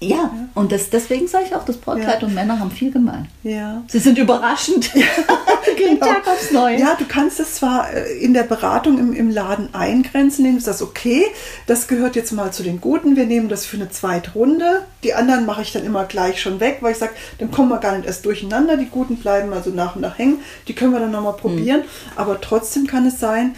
[0.00, 2.26] ja, ja, und das, deswegen sage ich auch, das Brautkleid ja.
[2.26, 3.28] und Männer haben viel gemein.
[3.42, 3.82] Ja.
[3.88, 4.90] Sie sind überraschend.
[5.78, 6.06] Jeden genau.
[6.06, 6.78] Tag aufs Neue.
[6.78, 10.64] Ja, du kannst es zwar äh, in der Beratung im, im Laden eingrenzen, indem du
[10.64, 11.24] sagst, okay,
[11.66, 14.82] das gehört jetzt mal zu den Guten, wir nehmen das für eine zweite Runde.
[15.04, 17.78] Die anderen mache ich dann immer gleich schon weg, weil ich sage, dann kommen wir
[17.78, 18.76] gar nicht erst durcheinander.
[18.76, 20.40] Die Guten bleiben also nach und nach hängen.
[20.68, 21.80] Die können wir dann nochmal probieren.
[21.80, 22.12] Mhm.
[22.16, 23.54] Aber trotzdem kann es sein,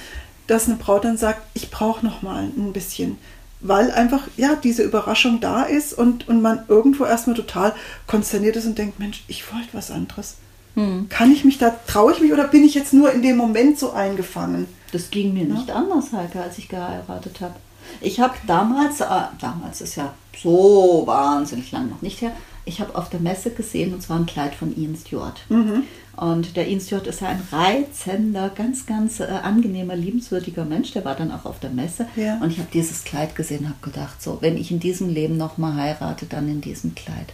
[0.46, 3.18] dass eine Braut dann sagt, ich brauche nochmal ein bisschen
[3.60, 7.74] weil einfach ja diese Überraschung da ist und, und man irgendwo erstmal total
[8.06, 10.36] konsterniert ist und denkt, Mensch, ich wollte was anderes.
[10.74, 11.08] Hm.
[11.08, 13.78] Kann ich mich da, traue ich mich oder bin ich jetzt nur in dem Moment
[13.78, 14.68] so eingefangen?
[14.92, 15.54] Das ging mir ja?
[15.54, 17.54] nicht anders, Heike, als ich geheiratet habe.
[18.00, 19.06] Ich habe damals, äh,
[19.40, 22.32] damals ist ja so wahnsinnig lang noch nicht her,
[22.66, 25.40] ich habe auf der Messe gesehen, und zwar ein Kleid von Ian Stewart.
[25.48, 25.84] Mhm.
[26.16, 30.92] Und der Ian Stewart ist ja ein reizender, ganz, ganz äh, angenehmer, liebenswürdiger Mensch.
[30.92, 32.06] Der war dann auch auf der Messe.
[32.16, 32.38] Ja.
[32.40, 35.36] Und ich habe dieses Kleid gesehen und habe gedacht, so, wenn ich in diesem Leben
[35.36, 37.32] nochmal heirate, dann in diesem Kleid.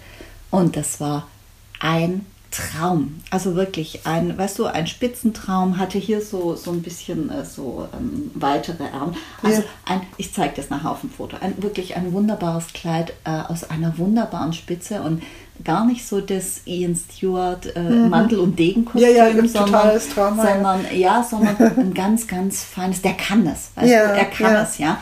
[0.51, 1.29] Und das war
[1.79, 3.21] ein Traum.
[3.31, 5.79] Also wirklich ein, weißt du, ein Spitzentraum.
[5.79, 9.15] Hatte hier so, so ein bisschen äh, so ähm, weitere Ärmel.
[9.43, 9.69] Also ja.
[9.87, 11.38] ein, ich zeige das nachher auf dem Foto.
[11.41, 15.23] Ein, wirklich ein wunderbares Kleid äh, aus einer wunderbaren Spitze und
[15.65, 18.11] gar nicht so das Ian Stewart äh, mhm.
[18.11, 20.93] Mantel- und Degenkostüm, ja, ja, sondern, Drama, sondern, ja.
[20.93, 21.23] ja.
[21.29, 24.99] sondern ein ganz, ganz feines, der kann das, weißt ja, du, er kann es, ja,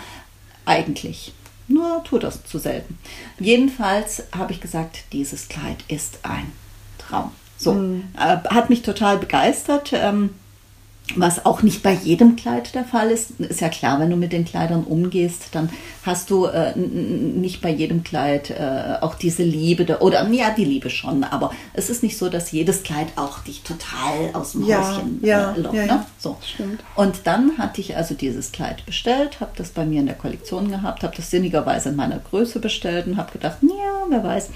[0.64, 1.32] eigentlich.
[1.68, 2.98] Nur tut das zu selten.
[3.38, 6.50] Jedenfalls habe ich gesagt, dieses Kleid ist ein
[6.98, 7.30] Traum.
[7.60, 8.04] So, mhm.
[8.16, 9.92] hat mich total begeistert.
[9.92, 10.30] Ähm,
[11.16, 13.32] was auch nicht bei jedem Kleid der Fall ist.
[13.40, 15.70] Ist ja klar, wenn du mit den Kleidern umgehst, dann
[16.04, 19.98] hast du äh, nicht bei jedem Kleid äh, auch diese Liebe.
[20.00, 23.62] Oder ja, die Liebe schon, aber es ist nicht so, dass jedes Kleid auch dich
[23.62, 25.74] total aus dem ja, Häuschen ja, lockt.
[25.74, 26.06] Ja, ne?
[26.18, 26.36] so.
[26.42, 26.82] Stimmt.
[26.94, 30.70] Und dann hatte ich also dieses Kleid bestellt, habe das bei mir in der Kollektion
[30.70, 34.50] gehabt, habe das sinnigerweise in meiner Größe bestellt und habe gedacht, ja, wer weiß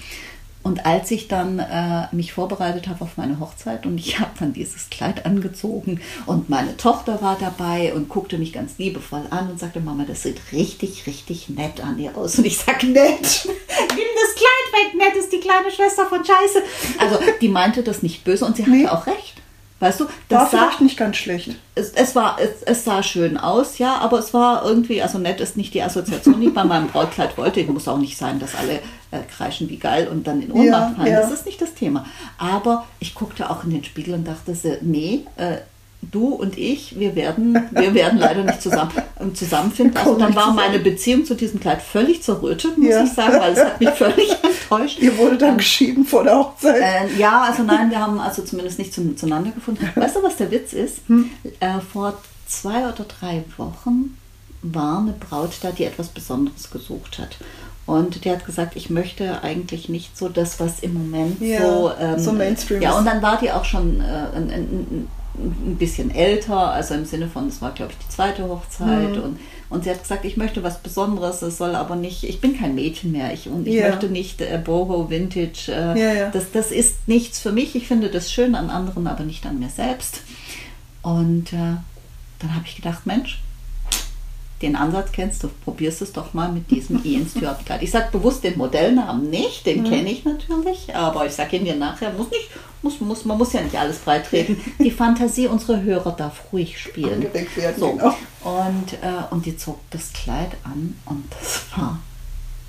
[0.65, 4.51] und als ich dann äh, mich vorbereitet habe auf meine Hochzeit und ich habe dann
[4.51, 9.59] dieses Kleid angezogen und meine Tochter war dabei und guckte mich ganz liebevoll an und
[9.59, 12.39] sagte, Mama, das sieht richtig, richtig nett an dir aus.
[12.39, 16.63] Und ich sage, nett, nimm das Kleid weg, nett ist die kleine Schwester von Scheiße.
[16.97, 18.87] Also die meinte das nicht böse und sie hatte nee.
[18.87, 19.35] auch recht.
[19.85, 21.51] Weißt du, das war vielleicht sah, nicht ganz schlecht.
[21.75, 25.39] Es, es war, es, es, sah schön aus, ja, aber es war irgendwie, also nett
[25.41, 27.61] ist nicht die Assoziation, die ich bei meinem Brautkleid wollte.
[27.61, 28.79] Es muss auch nicht sein, dass alle
[29.11, 31.13] äh, kreischen wie geil und dann in Ohnmacht ja, fallen.
[31.13, 31.21] Ja.
[31.21, 32.05] Das ist nicht das Thema.
[32.39, 35.57] Aber ich guckte auch in den Spiegel und dachte, nee, äh,
[36.11, 39.97] du und ich, wir werden, wir werden leider nicht zusammen, ähm, zusammenfinden.
[39.97, 43.03] Also dann war meine Beziehung zu diesem Kleid völlig zerrüttet, muss ja.
[43.03, 44.99] ich sagen, weil es hat mich völlig enttäuscht.
[44.99, 46.81] Ihr wurde dann ähm, geschieden vor der Hochzeit?
[46.81, 49.89] Äh, ja, also nein, wir haben also zumindest nicht zum, zueinander gefunden.
[49.95, 50.99] Weißt du, was der Witz ist?
[51.07, 51.29] Hm?
[51.59, 54.17] Äh, vor zwei oder drei Wochen
[54.61, 57.37] war eine Braut da, die etwas Besonderes gesucht hat.
[57.85, 61.91] Und die hat gesagt, ich möchte eigentlich nicht so das, was im Moment ja, so,
[61.99, 65.07] ähm, so Mainstream Ja, und dann war die auch schon äh, ein, ein, ein
[65.77, 69.15] bisschen älter, also im Sinne von, es war, glaube ich, die zweite Hochzeit.
[69.15, 69.23] Mhm.
[69.23, 72.57] Und, und sie hat gesagt, ich möchte was Besonderes, es soll aber nicht, ich bin
[72.57, 73.89] kein Mädchen mehr ich, und ich ja.
[73.89, 75.69] möchte nicht äh, Boho, Vintage.
[75.69, 76.29] Äh, ja, ja.
[76.29, 77.75] Das, das ist nichts für mich.
[77.75, 80.21] Ich finde das schön an anderen, aber nicht an mir selbst.
[81.01, 81.77] Und äh,
[82.39, 83.39] dann habe ich gedacht, Mensch,
[84.61, 87.83] den Ansatz kennst du, probierst es doch mal mit diesem Ian Stewart Kleid.
[87.83, 89.89] Ich sage bewusst den Modellnamen nicht, den mhm.
[89.89, 92.49] kenne ich natürlich, aber ich sage ihn dir nachher, muss nicht,
[92.81, 94.57] muss, muss, man muss ja nicht alles breitreten.
[94.79, 97.21] Die Fantasie unserer Hörer darf ruhig spielen.
[97.33, 97.91] Werden, so.
[97.91, 98.15] Genau.
[98.43, 101.99] Und, äh, und die zog das Kleid an und das war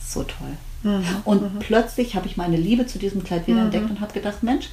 [0.05, 0.57] so toll.
[0.83, 1.05] Mhm.
[1.25, 1.59] Und mhm.
[1.61, 3.65] plötzlich habe ich meine Liebe zu diesem Kleid wieder mhm.
[3.67, 4.71] entdeckt und habe gedacht, Mensch,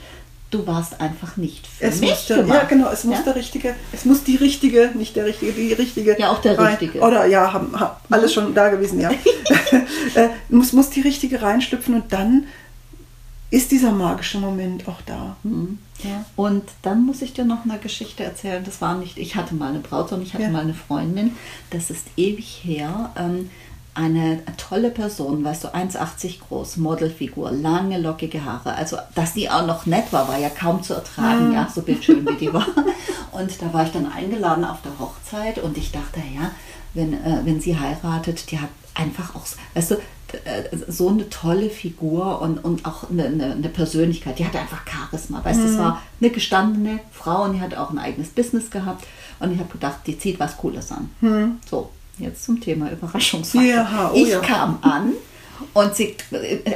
[0.54, 2.60] du warst einfach nicht für es mich musste, gemacht.
[2.62, 3.24] Ja, genau, es muss ja?
[3.24, 6.16] der richtige, es muss die richtige, nicht der richtige, die richtige.
[6.20, 7.00] Ja, auch der rein, richtige.
[7.00, 9.12] Oder ja, haben, haben alles schon da gewesen, ja.
[10.16, 12.46] äh, muss, muss die richtige reinschlüpfen und dann
[13.50, 15.38] ist dieser magische Moment auch da.
[15.44, 15.78] Mhm.
[16.04, 16.26] Ja.
[16.36, 18.64] Und dann muss ich dir noch eine Geschichte erzählen.
[18.64, 20.50] Das war nicht, ich hatte mal eine Braut, sondern ich hatte ja.
[20.50, 21.36] mal eine Freundin.
[21.70, 23.12] Das ist ewig her.
[23.16, 23.52] Ähm,
[23.96, 28.74] eine tolle Person, weißt du, 1,80 groß, Modelfigur, lange lockige Haare.
[28.74, 31.54] Also, dass die auch noch nett war, war ja kaum zu ertragen, mhm.
[31.54, 32.66] ja, so bildschön wie die war.
[33.32, 36.52] Und da war ich dann eingeladen auf der Hochzeit und ich dachte, ja,
[36.94, 39.96] wenn, äh, wenn sie heiratet, die hat einfach auch, weißt du,
[40.46, 44.38] äh, so eine tolle Figur und, und auch eine, eine, eine Persönlichkeit.
[44.38, 45.44] Die hatte einfach Charisma.
[45.44, 45.68] Weißt du, mhm.
[45.68, 49.06] das war eine gestandene Frau und die hatte auch ein eigenes Business gehabt.
[49.40, 51.10] Und ich habe gedacht, die zieht was Cooles an.
[51.22, 51.58] Mhm.
[51.70, 53.70] So, jetzt zum Thema Überraschungsfaktor.
[53.70, 54.40] Ja, oh ich ja.
[54.40, 55.14] kam an
[55.74, 56.16] und sie,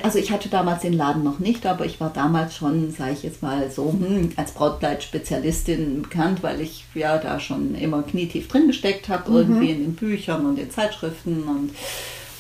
[0.04, 3.24] also ich hatte damals den Laden noch nicht, aber ich war damals schon, sage ich
[3.24, 8.68] jetzt mal so, hm, als Brautkleid-Spezialistin bekannt, weil ich ja da schon immer knietief drin
[8.68, 9.38] gesteckt habe, mhm.
[9.38, 11.72] irgendwie in den Büchern und den Zeitschriften und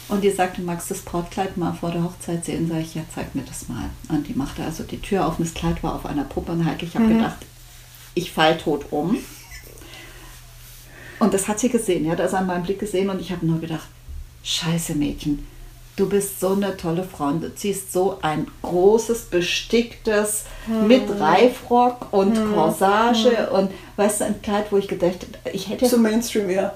[0.10, 2.70] und die sagte, magst du das Brautkleid mal vor der Hochzeit sehen?
[2.70, 3.90] Sag ich, ja, zeig mir das mal.
[4.08, 6.66] Und die machte also die Tür auf und das Kleid war auf einer Puppe und
[6.66, 7.18] halt, ich habe mhm.
[7.18, 7.38] gedacht,
[8.14, 9.18] ich fall tot um.
[11.20, 13.60] Und das hat sie gesehen, ja, das an meinem Blick gesehen und ich habe nur
[13.60, 13.88] gedacht,
[14.44, 15.46] scheiße Mädchen,
[15.96, 20.88] du bist so eine tolle Frau und du ziehst so ein großes, besticktes, hm.
[20.88, 22.54] mit Reifrock und hm.
[22.54, 23.56] Corsage hm.
[23.56, 25.88] und weißt du, ein Kleid, wo ich gedacht ich hätte...
[25.88, 26.76] Zum Mainstream, ja.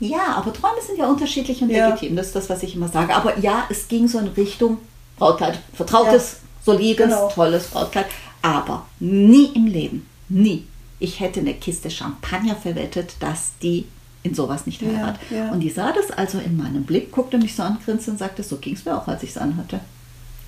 [0.00, 1.90] Ja, aber Träume sind ja unterschiedlich und ja.
[1.90, 3.14] legitim, das ist das, was ich immer sage.
[3.14, 4.78] Aber ja, es ging so in Richtung
[5.16, 6.72] Brautkleid, vertrautes, ja.
[6.72, 7.28] solides, genau.
[7.28, 8.06] tolles Brautkleid,
[8.42, 10.66] aber nie im Leben, nie
[11.02, 13.86] ich hätte eine Kiste Champagner verwettet, dass die
[14.22, 15.20] in sowas nicht heiratet.
[15.30, 15.50] Ja, ja.
[15.50, 18.44] Und die sah das also in meinem Blick, guckte mich so an, grinste und sagte,
[18.44, 19.80] so ging es mir auch, als ich es anhatte.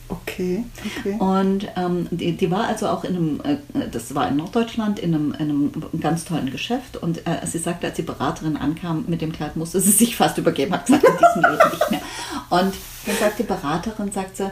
[0.09, 0.65] Okay,
[0.99, 1.17] okay.
[1.19, 5.15] Und ähm, die, die war also auch in einem, äh, das war in Norddeutschland, in
[5.15, 6.99] einem, in einem ganz tollen Geschäft.
[6.99, 10.39] Und äh, sie sagte, als die Beraterin ankam mit dem Kleid, musste sie sich fast
[10.39, 12.03] übergeben, hat gesagt, in diesem Leben nicht mehr.
[12.51, 12.75] Und
[13.07, 14.51] dann sagt die Beraterin, sagt sie,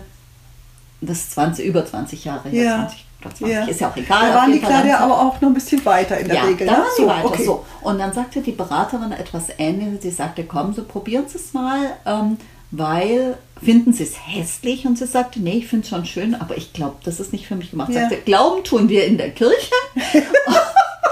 [1.01, 2.89] das ist 20, über 20 Jahre her, ja.
[2.89, 3.65] 20 oder 20, ja.
[3.65, 4.29] ist ja auch egal.
[4.29, 6.67] Da waren die Kleider aber auch noch ein bisschen weiter in der ja, Regel.
[6.67, 6.79] Da ne?
[6.79, 7.25] waren so, weiter.
[7.25, 7.45] Okay.
[7.45, 7.65] So.
[7.83, 10.03] Und dann sagte die Beraterin etwas Ähnliches.
[10.03, 12.37] Sie sagte, kommen Sie, probieren Sie es mal, ähm,
[12.71, 14.87] weil finden Sie es hässlich?
[14.87, 17.47] Und sie sagte, nee, ich finde es schon schön, aber ich glaube, das ist nicht
[17.47, 17.91] für mich gemacht.
[17.93, 18.03] Ja.
[18.03, 19.73] Sagte, Glauben tun wir in der Kirche.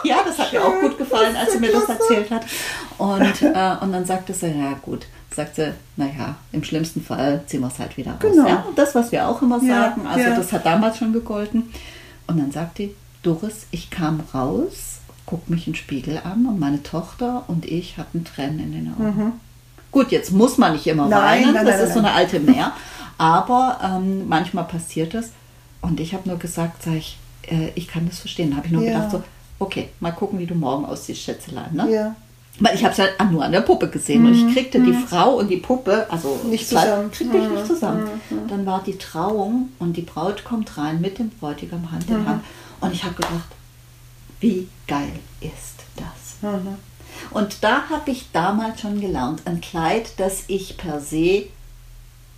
[0.04, 2.44] ja, das hat mir auch gut gefallen, als sie mir das erzählt hat.
[2.98, 7.60] Und, äh, und dann sagte sie, ja gut, sagt sie, naja, im schlimmsten Fall ziehen
[7.60, 8.20] wir es halt wieder raus.
[8.20, 8.48] Genau.
[8.48, 10.36] Ja, und das, was wir auch immer sagen, also ja.
[10.36, 11.72] das hat damals schon gegolten.
[12.30, 16.80] Und dann sagt die, Doris, ich kam raus, guck mich im Spiegel an und meine
[16.84, 19.04] Tochter und ich hatten Tränen in den Augen.
[19.04, 19.32] Mhm.
[19.90, 22.38] Gut, jetzt muss man nicht immer nein, weinen, nein, das nein, ist so eine alte
[22.38, 22.72] Mehr,
[23.18, 25.30] aber ähm, manchmal passiert das.
[25.80, 28.50] Und ich habe nur gesagt, sag ich, äh, ich kann das verstehen.
[28.50, 28.92] Da habe ich nur ja.
[28.92, 29.24] gedacht so,
[29.58, 31.74] okay, mal gucken, wie du morgen aussiehst, Schätzelein.
[31.74, 31.90] Ne?
[31.92, 32.16] Ja.
[32.60, 34.52] Weil ich habe es halt nur an der Puppe gesehen und ich mhm.
[34.52, 35.06] kriegte die mhm.
[35.06, 37.10] Frau und die Puppe, also nicht zusammen.
[37.10, 38.08] kriegte ich nicht zusammen.
[38.48, 42.44] Dann war die Trauung und die Braut kommt rein mit dem Bräutigam Hand in Hand
[42.80, 43.48] und ich habe gedacht,
[44.40, 46.50] wie geil ist das?
[47.30, 51.46] Und da habe ich damals schon gelernt, ein Kleid, das ich per se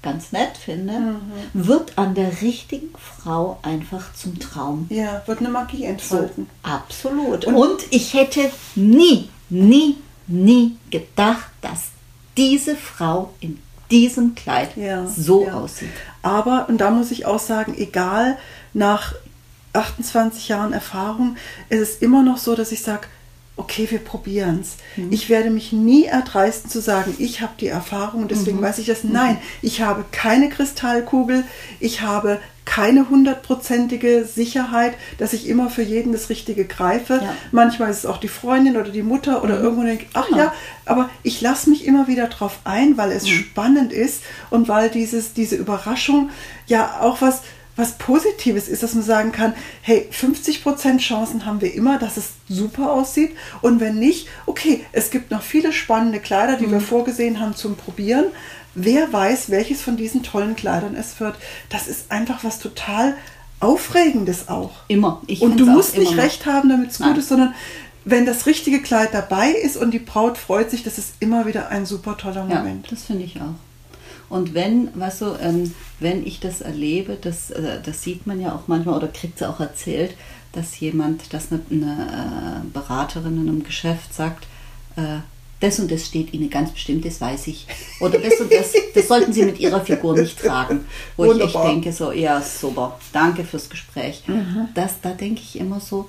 [0.03, 1.21] ganz nett finde, mhm.
[1.55, 4.87] wird an der richtigen Frau einfach zum Traum.
[4.91, 6.49] Ja, wird eine Magie entfalten.
[6.65, 7.45] So, absolut.
[7.45, 11.89] Und, Und ich hätte nie, nie, nie gedacht, dass
[12.37, 13.59] diese Frau in
[13.91, 15.55] diesem Kleid ja, so ja.
[15.55, 15.91] aussieht.
[16.23, 18.39] Aber, und da muss ich auch sagen, egal
[18.73, 19.15] nach
[19.75, 21.37] 28 Jahren Erfahrung,
[21.69, 23.07] ist es immer noch so, dass ich sage,
[23.57, 24.77] okay, wir probieren es.
[24.97, 25.13] Mhm.
[25.13, 28.63] Ich werde mich nie erdreisten zu sagen, ich habe die Erfahrung und deswegen mhm.
[28.63, 29.05] weiß ich das.
[29.05, 31.45] Nein, ich habe keine Kristallkugel,
[31.79, 37.15] ich habe keine hundertprozentige Sicherheit, dass ich immer für jeden das Richtige greife.
[37.23, 37.35] Ja.
[37.51, 39.65] Manchmal ist es auch die Freundin oder die Mutter oder mhm.
[39.65, 40.39] irgendwo denke, ach genau.
[40.39, 40.55] ja,
[40.87, 43.31] aber ich lasse mich immer wieder darauf ein, weil es mhm.
[43.31, 46.31] spannend ist und weil dieses, diese Überraschung
[46.67, 47.43] ja auch was
[47.77, 52.33] was Positives ist, dass man sagen kann, hey, 50% Chancen haben wir immer, dass es
[52.49, 53.33] super aussieht.
[53.63, 56.73] Und wenn nicht, okay, es gibt noch viele spannende Kleider, die mhm.
[56.73, 58.27] wir vorgesehen haben zum Probieren.
[58.75, 61.37] Wer weiß, welches von diesen tollen Kleidern es wird.
[61.69, 63.17] Das ist einfach was total
[63.61, 64.73] Aufregendes auch.
[64.89, 65.23] Immer.
[65.27, 67.55] Ich und du musst nicht recht haben, damit es gut ist, sondern
[68.05, 71.69] wenn das richtige Kleid dabei ist und die Braut freut sich, das ist immer wieder
[71.69, 72.87] ein super toller Moment.
[72.87, 73.55] Ja, das finde ich auch.
[74.33, 78.55] Und wenn, weißt du, ähm, wenn ich das erlebe, das, äh, das sieht man ja
[78.55, 80.15] auch manchmal oder kriegt es auch erzählt,
[80.53, 84.47] dass jemand, dass eine, eine äh, Beraterin in einem Geschäft sagt,
[84.97, 85.19] äh,
[85.61, 87.67] das und das steht Ihnen ganz bestimmt, das weiß ich.
[88.01, 90.87] Oder das und das, das sollten Sie mit Ihrer Figur nicht tragen.
[91.19, 91.49] Wo Wunderbar.
[91.49, 94.23] ich echt denke, so, ja, super, danke fürs Gespräch.
[94.27, 94.69] Mhm.
[94.75, 96.09] Das, da denke ich immer so,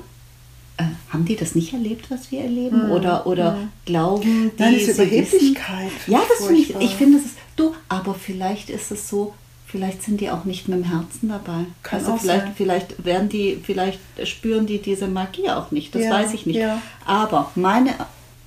[0.78, 2.86] äh, haben die das nicht erlebt, was wir erleben?
[2.86, 2.92] Mhm.
[2.92, 3.70] Oder, oder mhm.
[3.86, 4.62] glauben die.
[4.62, 5.92] Nein, das Überheblichkeit.
[6.08, 9.34] Ja, das finde ich, ich finde es ist, du, aber vielleicht ist es so,
[9.68, 11.66] vielleicht sind die auch nicht mit dem Herzen dabei.
[11.82, 12.54] Kann also vielleicht, sein.
[12.56, 16.58] vielleicht werden die, vielleicht spüren die diese Magie auch nicht, das ja, weiß ich nicht.
[16.58, 16.82] Ja.
[17.06, 17.94] Aber meine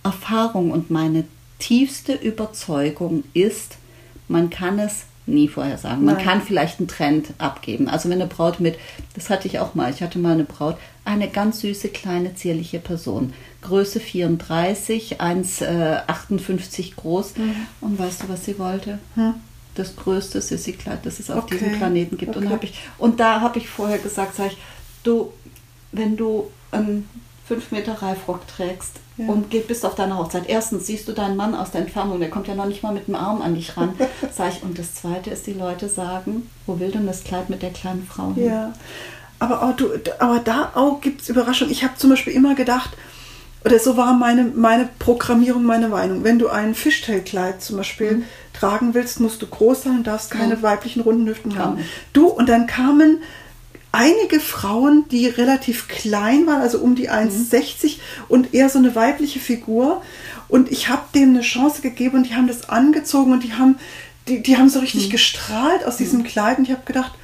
[0.05, 1.25] Erfahrung und meine
[1.59, 3.79] tiefste Überzeugung ist,
[4.29, 6.05] man kann es nie vorher sagen.
[6.05, 6.25] Man Nein.
[6.25, 7.89] kann vielleicht einen Trend abgeben.
[7.89, 8.77] Also wenn eine Braut mit,
[9.15, 12.79] das hatte ich auch mal, ich hatte mal eine Braut, eine ganz süße, kleine, zierliche
[12.79, 13.33] Person.
[13.67, 17.37] Größe 34, 1,58 groß.
[17.37, 17.67] Mhm.
[17.81, 18.99] Und weißt du, was sie wollte?
[19.15, 19.35] Hm?
[19.75, 21.59] Das größte Sissy-Kleid, das es auf okay.
[21.59, 22.37] diesem Planeten gibt.
[22.37, 22.47] Okay.
[22.47, 24.59] Und, ich, und da habe ich vorher gesagt, sag ich,
[25.03, 25.33] du,
[25.93, 27.09] wenn du einen
[27.47, 29.29] 5 Meter Reifrock trägst, ja.
[29.29, 30.45] und bist auf deiner Hochzeit.
[30.47, 33.09] Erstens siehst du deinen Mann aus der Entfernung, der kommt ja noch nicht mal mit
[33.09, 33.95] dem Arm an dich ran.
[34.33, 34.63] Sag ich.
[34.63, 38.07] Und das Zweite ist, die Leute sagen, wo will denn das Kleid mit der kleinen
[38.07, 38.47] Frau hin?
[38.47, 38.73] Ja,
[39.39, 41.73] aber, auch du, aber da auch gibt es Überraschungen.
[41.73, 42.91] Ich habe zum Beispiel immer gedacht,
[43.67, 46.23] oder so war meine, meine Programmierung, meine Meinung.
[46.23, 48.25] Wenn du ein Fishtail-Kleid zum Beispiel mhm.
[48.53, 50.63] tragen willst, musst du groß sein und darfst keine ja.
[50.63, 51.81] weiblichen runden Hüften haben.
[52.13, 53.23] Du, und dann kamen
[53.91, 58.01] einige Frauen, die relativ klein waren, also um die 1,60 mhm.
[58.29, 60.01] und eher so eine weibliche Figur.
[60.47, 63.81] Und ich habe denen eine Chance gegeben und die haben das angezogen und die haben,
[64.29, 65.11] die, die haben so richtig mhm.
[65.11, 66.25] gestrahlt aus diesem mhm.
[66.25, 66.59] Kleid.
[66.59, 67.15] Und ich habe gedacht,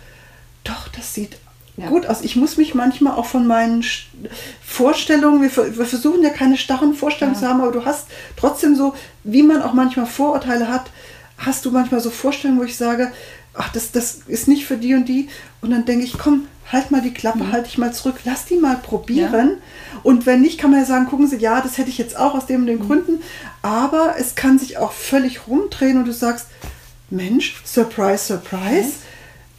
[0.64, 1.36] doch, das sieht
[1.76, 1.88] ja.
[1.88, 2.20] gut aus.
[2.22, 3.84] Ich muss mich manchmal auch von meinen
[4.64, 7.40] Vorstellungen, wir, wir versuchen ja keine starren Vorstellungen ja.
[7.40, 10.90] zu haben, aber du hast trotzdem so, wie man auch manchmal Vorurteile hat,
[11.38, 13.12] hast du manchmal so Vorstellungen, wo ich sage,
[13.54, 15.28] ach, das, das ist nicht für die und die.
[15.60, 17.52] Und dann denke ich, komm, halt mal die Klappe, mhm.
[17.52, 19.48] halt dich mal zurück, lass die mal probieren.
[19.48, 20.00] Ja.
[20.02, 22.34] Und wenn nicht, kann man ja sagen, gucken Sie, ja, das hätte ich jetzt auch
[22.34, 22.86] aus dem und den mhm.
[22.86, 23.22] Gründen.
[23.62, 26.46] Aber es kann sich auch völlig rumdrehen und du sagst,
[27.10, 28.88] Mensch, Surprise, Surprise.
[28.88, 29.11] Mhm.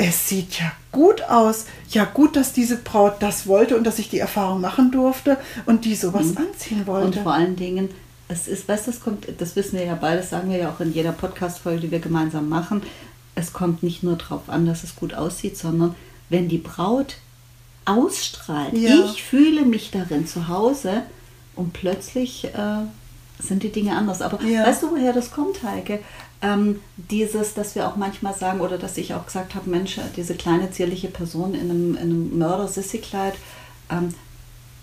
[0.03, 1.65] Es sieht ja gut aus.
[1.89, 5.85] Ja, gut, dass diese Braut das wollte und dass ich die Erfahrung machen durfte und
[5.85, 6.37] die sowas mhm.
[6.37, 7.07] anziehen wollte.
[7.07, 7.89] Und vor allen Dingen,
[8.27, 10.69] es ist, weißt du, das kommt, das wissen wir ja beide, das sagen wir ja
[10.69, 12.83] auch in jeder Podcast-Folge, die wir gemeinsam machen.
[13.35, 15.95] Es kommt nicht nur darauf an, dass es gut aussieht, sondern
[16.29, 17.15] wenn die Braut
[17.85, 19.05] ausstrahlt, ja.
[19.05, 21.03] ich fühle mich darin zu Hause
[21.55, 22.83] und plötzlich äh,
[23.39, 24.21] sind die Dinge anders.
[24.21, 24.65] Aber ja.
[24.65, 25.99] weißt du, woher das kommt, Heike?
[26.43, 30.35] Ähm, dieses, dass wir auch manchmal sagen, oder dass ich auch gesagt habe, Mensch, diese
[30.35, 33.35] kleine zierliche Person in einem, in einem Mörder-Sissi-Kleid,
[33.89, 34.13] ähm,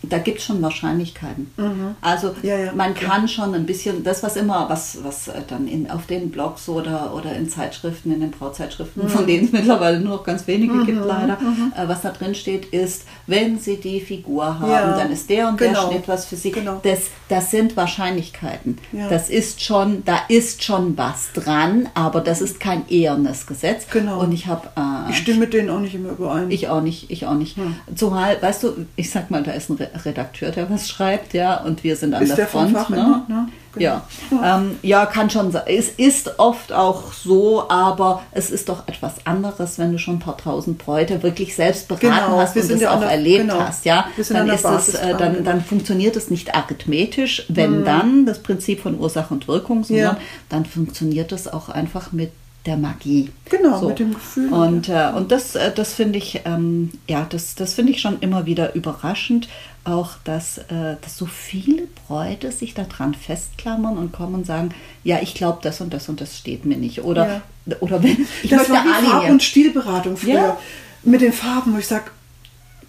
[0.02, 1.50] da gibt es schon Wahrscheinlichkeiten.
[1.56, 1.94] Mhm.
[2.00, 3.28] Also ja, ja, man kann ja.
[3.28, 7.14] schon ein bisschen, das was immer, was, was äh, dann in, auf den Blogs oder,
[7.14, 9.08] oder in Zeitschriften, in den Brauzeitschriften, mhm.
[9.08, 10.86] von denen es mittlerweile nur noch ganz wenige mhm.
[10.86, 11.72] gibt leider, mhm.
[11.76, 15.58] äh, was da drin steht, ist, wenn sie die Figur haben, dann ist der und
[15.58, 15.88] genau.
[15.88, 16.50] der Schnitt was für sie.
[16.50, 16.80] Genau.
[16.82, 18.78] Das, das sind Wahrscheinlichkeiten.
[19.10, 23.86] Das ist schon, da ist schon was dran, aber das ist kein ehernes Gesetz.
[23.90, 24.20] Genau.
[24.20, 24.68] Und ich habe...
[24.76, 26.50] Äh, ich stimme mit denen auch nicht immer überein.
[26.50, 27.56] Ich auch nicht, ich auch nicht.
[27.56, 27.76] Hm.
[27.94, 31.84] Zumal, weißt du, ich sag mal, da ist ein Redakteur, der was schreibt, ja, und
[31.84, 32.72] wir sind an ist der, der Front.
[32.72, 32.96] Fach ne?
[32.96, 33.24] ne?
[33.28, 33.46] Genau.
[33.76, 34.58] Ja, ja.
[34.58, 35.62] Ähm, ja, kann schon sein.
[35.66, 40.18] Es ist oft auch so, aber es ist doch etwas anderes, wenn du schon ein
[40.18, 43.60] paar tausend Bräute wirklich selbst beraten genau, hast und das auch der, erlebt genau.
[43.60, 44.06] hast, ja.
[44.28, 47.84] Dann ist es, äh, dann, dann funktioniert es nicht arithmetisch, wenn hm.
[47.84, 50.20] dann das Prinzip von Ursache und Wirkung, sondern ja.
[50.48, 52.32] dann funktioniert es auch einfach mit
[52.66, 53.30] der Magie.
[53.48, 53.88] Genau, so.
[53.88, 54.52] mit dem Gefühl.
[54.52, 58.20] Und, äh, und das, äh, das finde ich, ähm, ja, das, das finde ich schon
[58.20, 59.48] immer wieder überraschend,
[59.84, 65.20] auch dass, äh, dass so viele Bräute sich daran festklammern und kommen und sagen, ja,
[65.22, 67.02] ich glaube, das und das und das steht mir nicht.
[67.02, 67.76] Oder, ja.
[67.80, 70.34] oder wenn ich das war wie Farb- und Stilberatung früher.
[70.34, 70.58] Ja.
[71.02, 72.10] Mit den Farben, wo ich sage,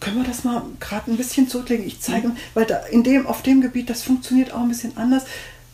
[0.02, 1.86] können wir das mal gerade ein bisschen zurücklegen?
[1.86, 2.38] Ich zeige, mhm.
[2.56, 5.24] weil da in dem, auf dem Gebiet, das funktioniert auch ein bisschen anders.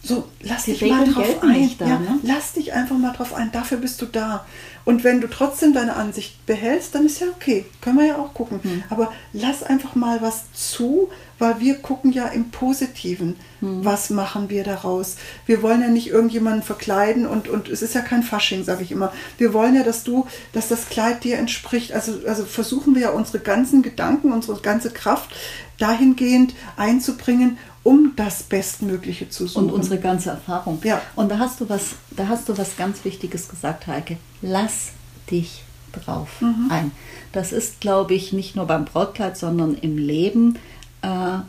[0.03, 1.71] So, lass Die dich mal drauf ein.
[1.77, 2.19] Da, ja, ne?
[2.23, 3.51] Lass dich einfach mal drauf ein.
[3.51, 4.45] Dafür bist du da.
[4.85, 7.65] Und wenn du trotzdem deine Ansicht behältst, dann ist ja okay.
[7.81, 8.61] Können wir ja auch gucken.
[8.63, 8.83] Hm.
[8.89, 13.35] Aber lass einfach mal was zu, weil wir gucken ja im Positiven.
[13.59, 13.83] Hm.
[13.83, 15.17] Was machen wir daraus?
[15.45, 18.93] Wir wollen ja nicht irgendjemanden verkleiden und, und es ist ja kein Fasching, sage ich
[18.93, 19.11] immer.
[19.37, 21.91] Wir wollen ja, dass du, dass das Kleid dir entspricht.
[21.91, 25.35] Also, also versuchen wir ja unsere ganzen Gedanken, unsere ganze Kraft
[25.77, 29.65] dahingehend einzubringen, um das Bestmögliche zu suchen.
[29.65, 30.79] Und unsere ganze Erfahrung.
[30.83, 31.01] Ja.
[31.15, 34.17] Und da hast du was, da hast du was ganz Wichtiges gesagt, Heike.
[34.41, 34.91] Lass
[35.31, 35.63] dich
[35.93, 36.67] drauf mhm.
[36.69, 36.91] ein.
[37.31, 40.57] Das ist, glaube ich, nicht nur beim Brautkleid, sondern im Leben
[41.01, 41.39] äh,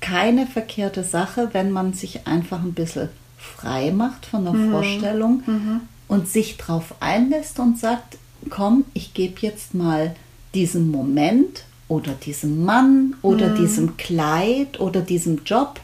[0.00, 4.70] keine verkehrte Sache, wenn man sich einfach ein bisschen frei macht von der mhm.
[4.70, 5.80] Vorstellung mhm.
[6.08, 8.18] und sich drauf einlässt und sagt,
[8.50, 10.14] komm, ich gebe jetzt mal
[10.54, 13.56] diesen Moment oder diesem Mann oder mhm.
[13.56, 15.80] diesem Kleid oder diesem Job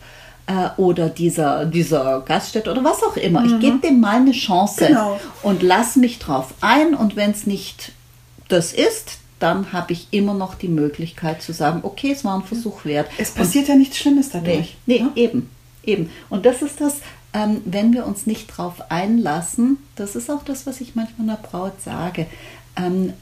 [0.47, 3.41] äh, oder dieser, dieser Gaststätte oder was auch immer.
[3.41, 3.47] Mhm.
[3.47, 5.21] Ich gebe dem mal eine Chance genau.
[5.43, 6.95] und lass mich drauf ein.
[6.95, 7.93] Und wenn es nicht
[8.49, 12.45] das ist, dann habe ich immer noch die Möglichkeit zu sagen, okay, es war ein
[12.45, 13.09] Versuch wert.
[13.19, 14.77] Es passiert und, ja nichts Schlimmes dadurch.
[14.87, 15.13] Nee, nee ja?
[15.17, 15.51] eben,
[15.85, 16.11] eben.
[16.31, 16.99] Und das ist das,
[17.33, 21.39] ähm, wenn wir uns nicht drauf einlassen, das ist auch das, was ich manchmal einer
[21.39, 22.27] Braut sage,
[22.77, 23.15] ähm,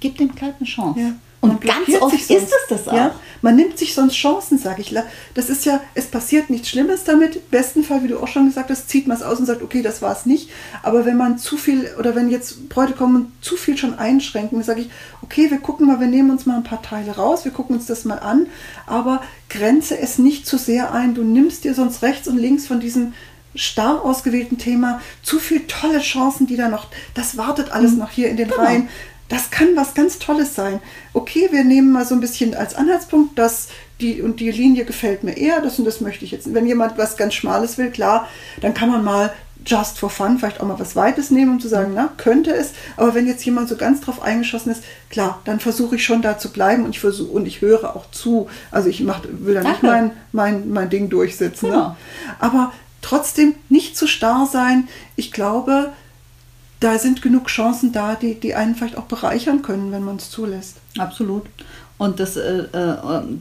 [0.00, 1.00] gib dem Kleid eine Chance.
[1.00, 1.12] Ja.
[1.50, 2.94] Und ganz oft ist es das auch.
[2.94, 3.14] Ja?
[3.42, 4.94] Man nimmt sich sonst Chancen, sage ich.
[5.34, 7.36] Das ist ja, es passiert nichts Schlimmes damit.
[7.36, 9.62] Im besten Fall, wie du auch schon gesagt hast, zieht man es aus und sagt,
[9.62, 10.48] okay, das war es nicht.
[10.82, 14.62] Aber wenn man zu viel, oder wenn jetzt Bräute kommen und zu viel schon einschränken,
[14.62, 17.52] sage ich, okay, wir gucken mal, wir nehmen uns mal ein paar Teile raus, wir
[17.52, 18.46] gucken uns das mal an,
[18.86, 21.14] aber grenze es nicht zu sehr ein.
[21.14, 23.12] Du nimmst dir sonst rechts und links von diesem
[23.54, 27.98] starr ausgewählten Thema zu viele tolle Chancen, die da noch, das wartet alles mhm.
[27.98, 28.62] noch hier in den genau.
[28.62, 28.88] Reihen
[29.28, 30.80] das kann was ganz Tolles sein.
[31.12, 33.68] Okay, wir nehmen mal so ein bisschen als Anhaltspunkt, dass
[34.00, 36.52] die und die Linie gefällt mir eher, das und das möchte ich jetzt.
[36.52, 38.28] Wenn jemand was ganz Schmales will, klar,
[38.60, 39.32] dann kann man mal
[39.66, 42.72] just for fun vielleicht auch mal was Weites nehmen, um zu sagen, na, könnte es.
[42.96, 46.38] Aber wenn jetzt jemand so ganz drauf eingeschossen ist, klar, dann versuche ich schon da
[46.38, 48.48] zu bleiben und ich versuche und ich höre auch zu.
[48.70, 51.70] Also ich mach, will da nicht mein, mein, mein Ding durchsetzen.
[51.70, 51.72] Ne?
[51.72, 51.88] Genau.
[51.88, 51.96] Ne?
[52.40, 54.88] Aber trotzdem nicht zu starr sein.
[55.16, 55.92] Ich glaube,
[56.84, 60.30] da sind genug Chancen da, die, die einen vielleicht auch bereichern können, wenn man es
[60.30, 60.76] zulässt.
[60.98, 61.46] Absolut.
[61.96, 62.96] Und das, äh, äh,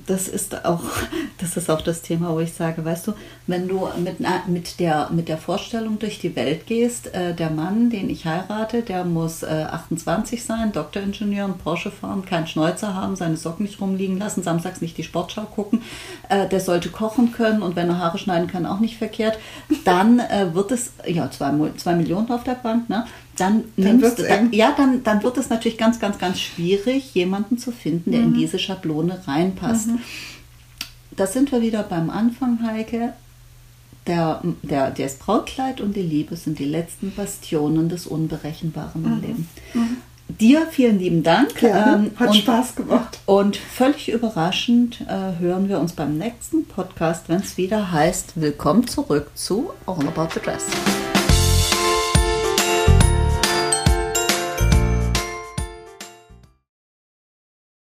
[0.06, 0.84] das, ist auch,
[1.39, 3.13] das ist auch das Thema, wo ich sage, weißt du,
[3.47, 7.89] wenn du mit, mit, der, mit der Vorstellung durch die Welt gehst, äh, der Mann,
[7.89, 13.38] den ich heirate, der muss äh, 28 sein, Doktoringenieur, Porsche fahren, keinen Schnäuzer haben, seine
[13.38, 15.82] Socken nicht rumliegen lassen, samstags nicht die Sportschau gucken,
[16.29, 19.39] äh, der sollte kochen können und wenn er Haare schneiden kann, auch nicht verkehrt,
[19.84, 23.06] dann äh, wird es, ja, zwei, zwei Millionen auf der Bank, ne?
[23.35, 27.13] Dann, dann nimmst du, dann, ja, dann, dann wird es natürlich ganz, ganz, ganz schwierig,
[27.15, 28.27] jemanden zu finden, der mhm.
[28.27, 29.87] in diese Schablone reinpasst.
[29.87, 29.99] Mhm.
[31.15, 33.13] Da sind wir wieder beim Anfang, Heike.
[34.05, 39.07] Der, der, das Brautkleid und die Liebe sind die letzten Bastionen des Unberechenbaren mhm.
[39.07, 39.49] im Leben.
[39.73, 39.97] Mhm.
[40.39, 41.61] Dir vielen lieben Dank.
[41.61, 43.19] Ähm, hat und, Spaß gemacht.
[43.25, 48.87] Und völlig überraschend äh, hören wir uns beim nächsten Podcast, wenn es wieder heißt, willkommen
[48.87, 50.65] zurück zu All About the Dress.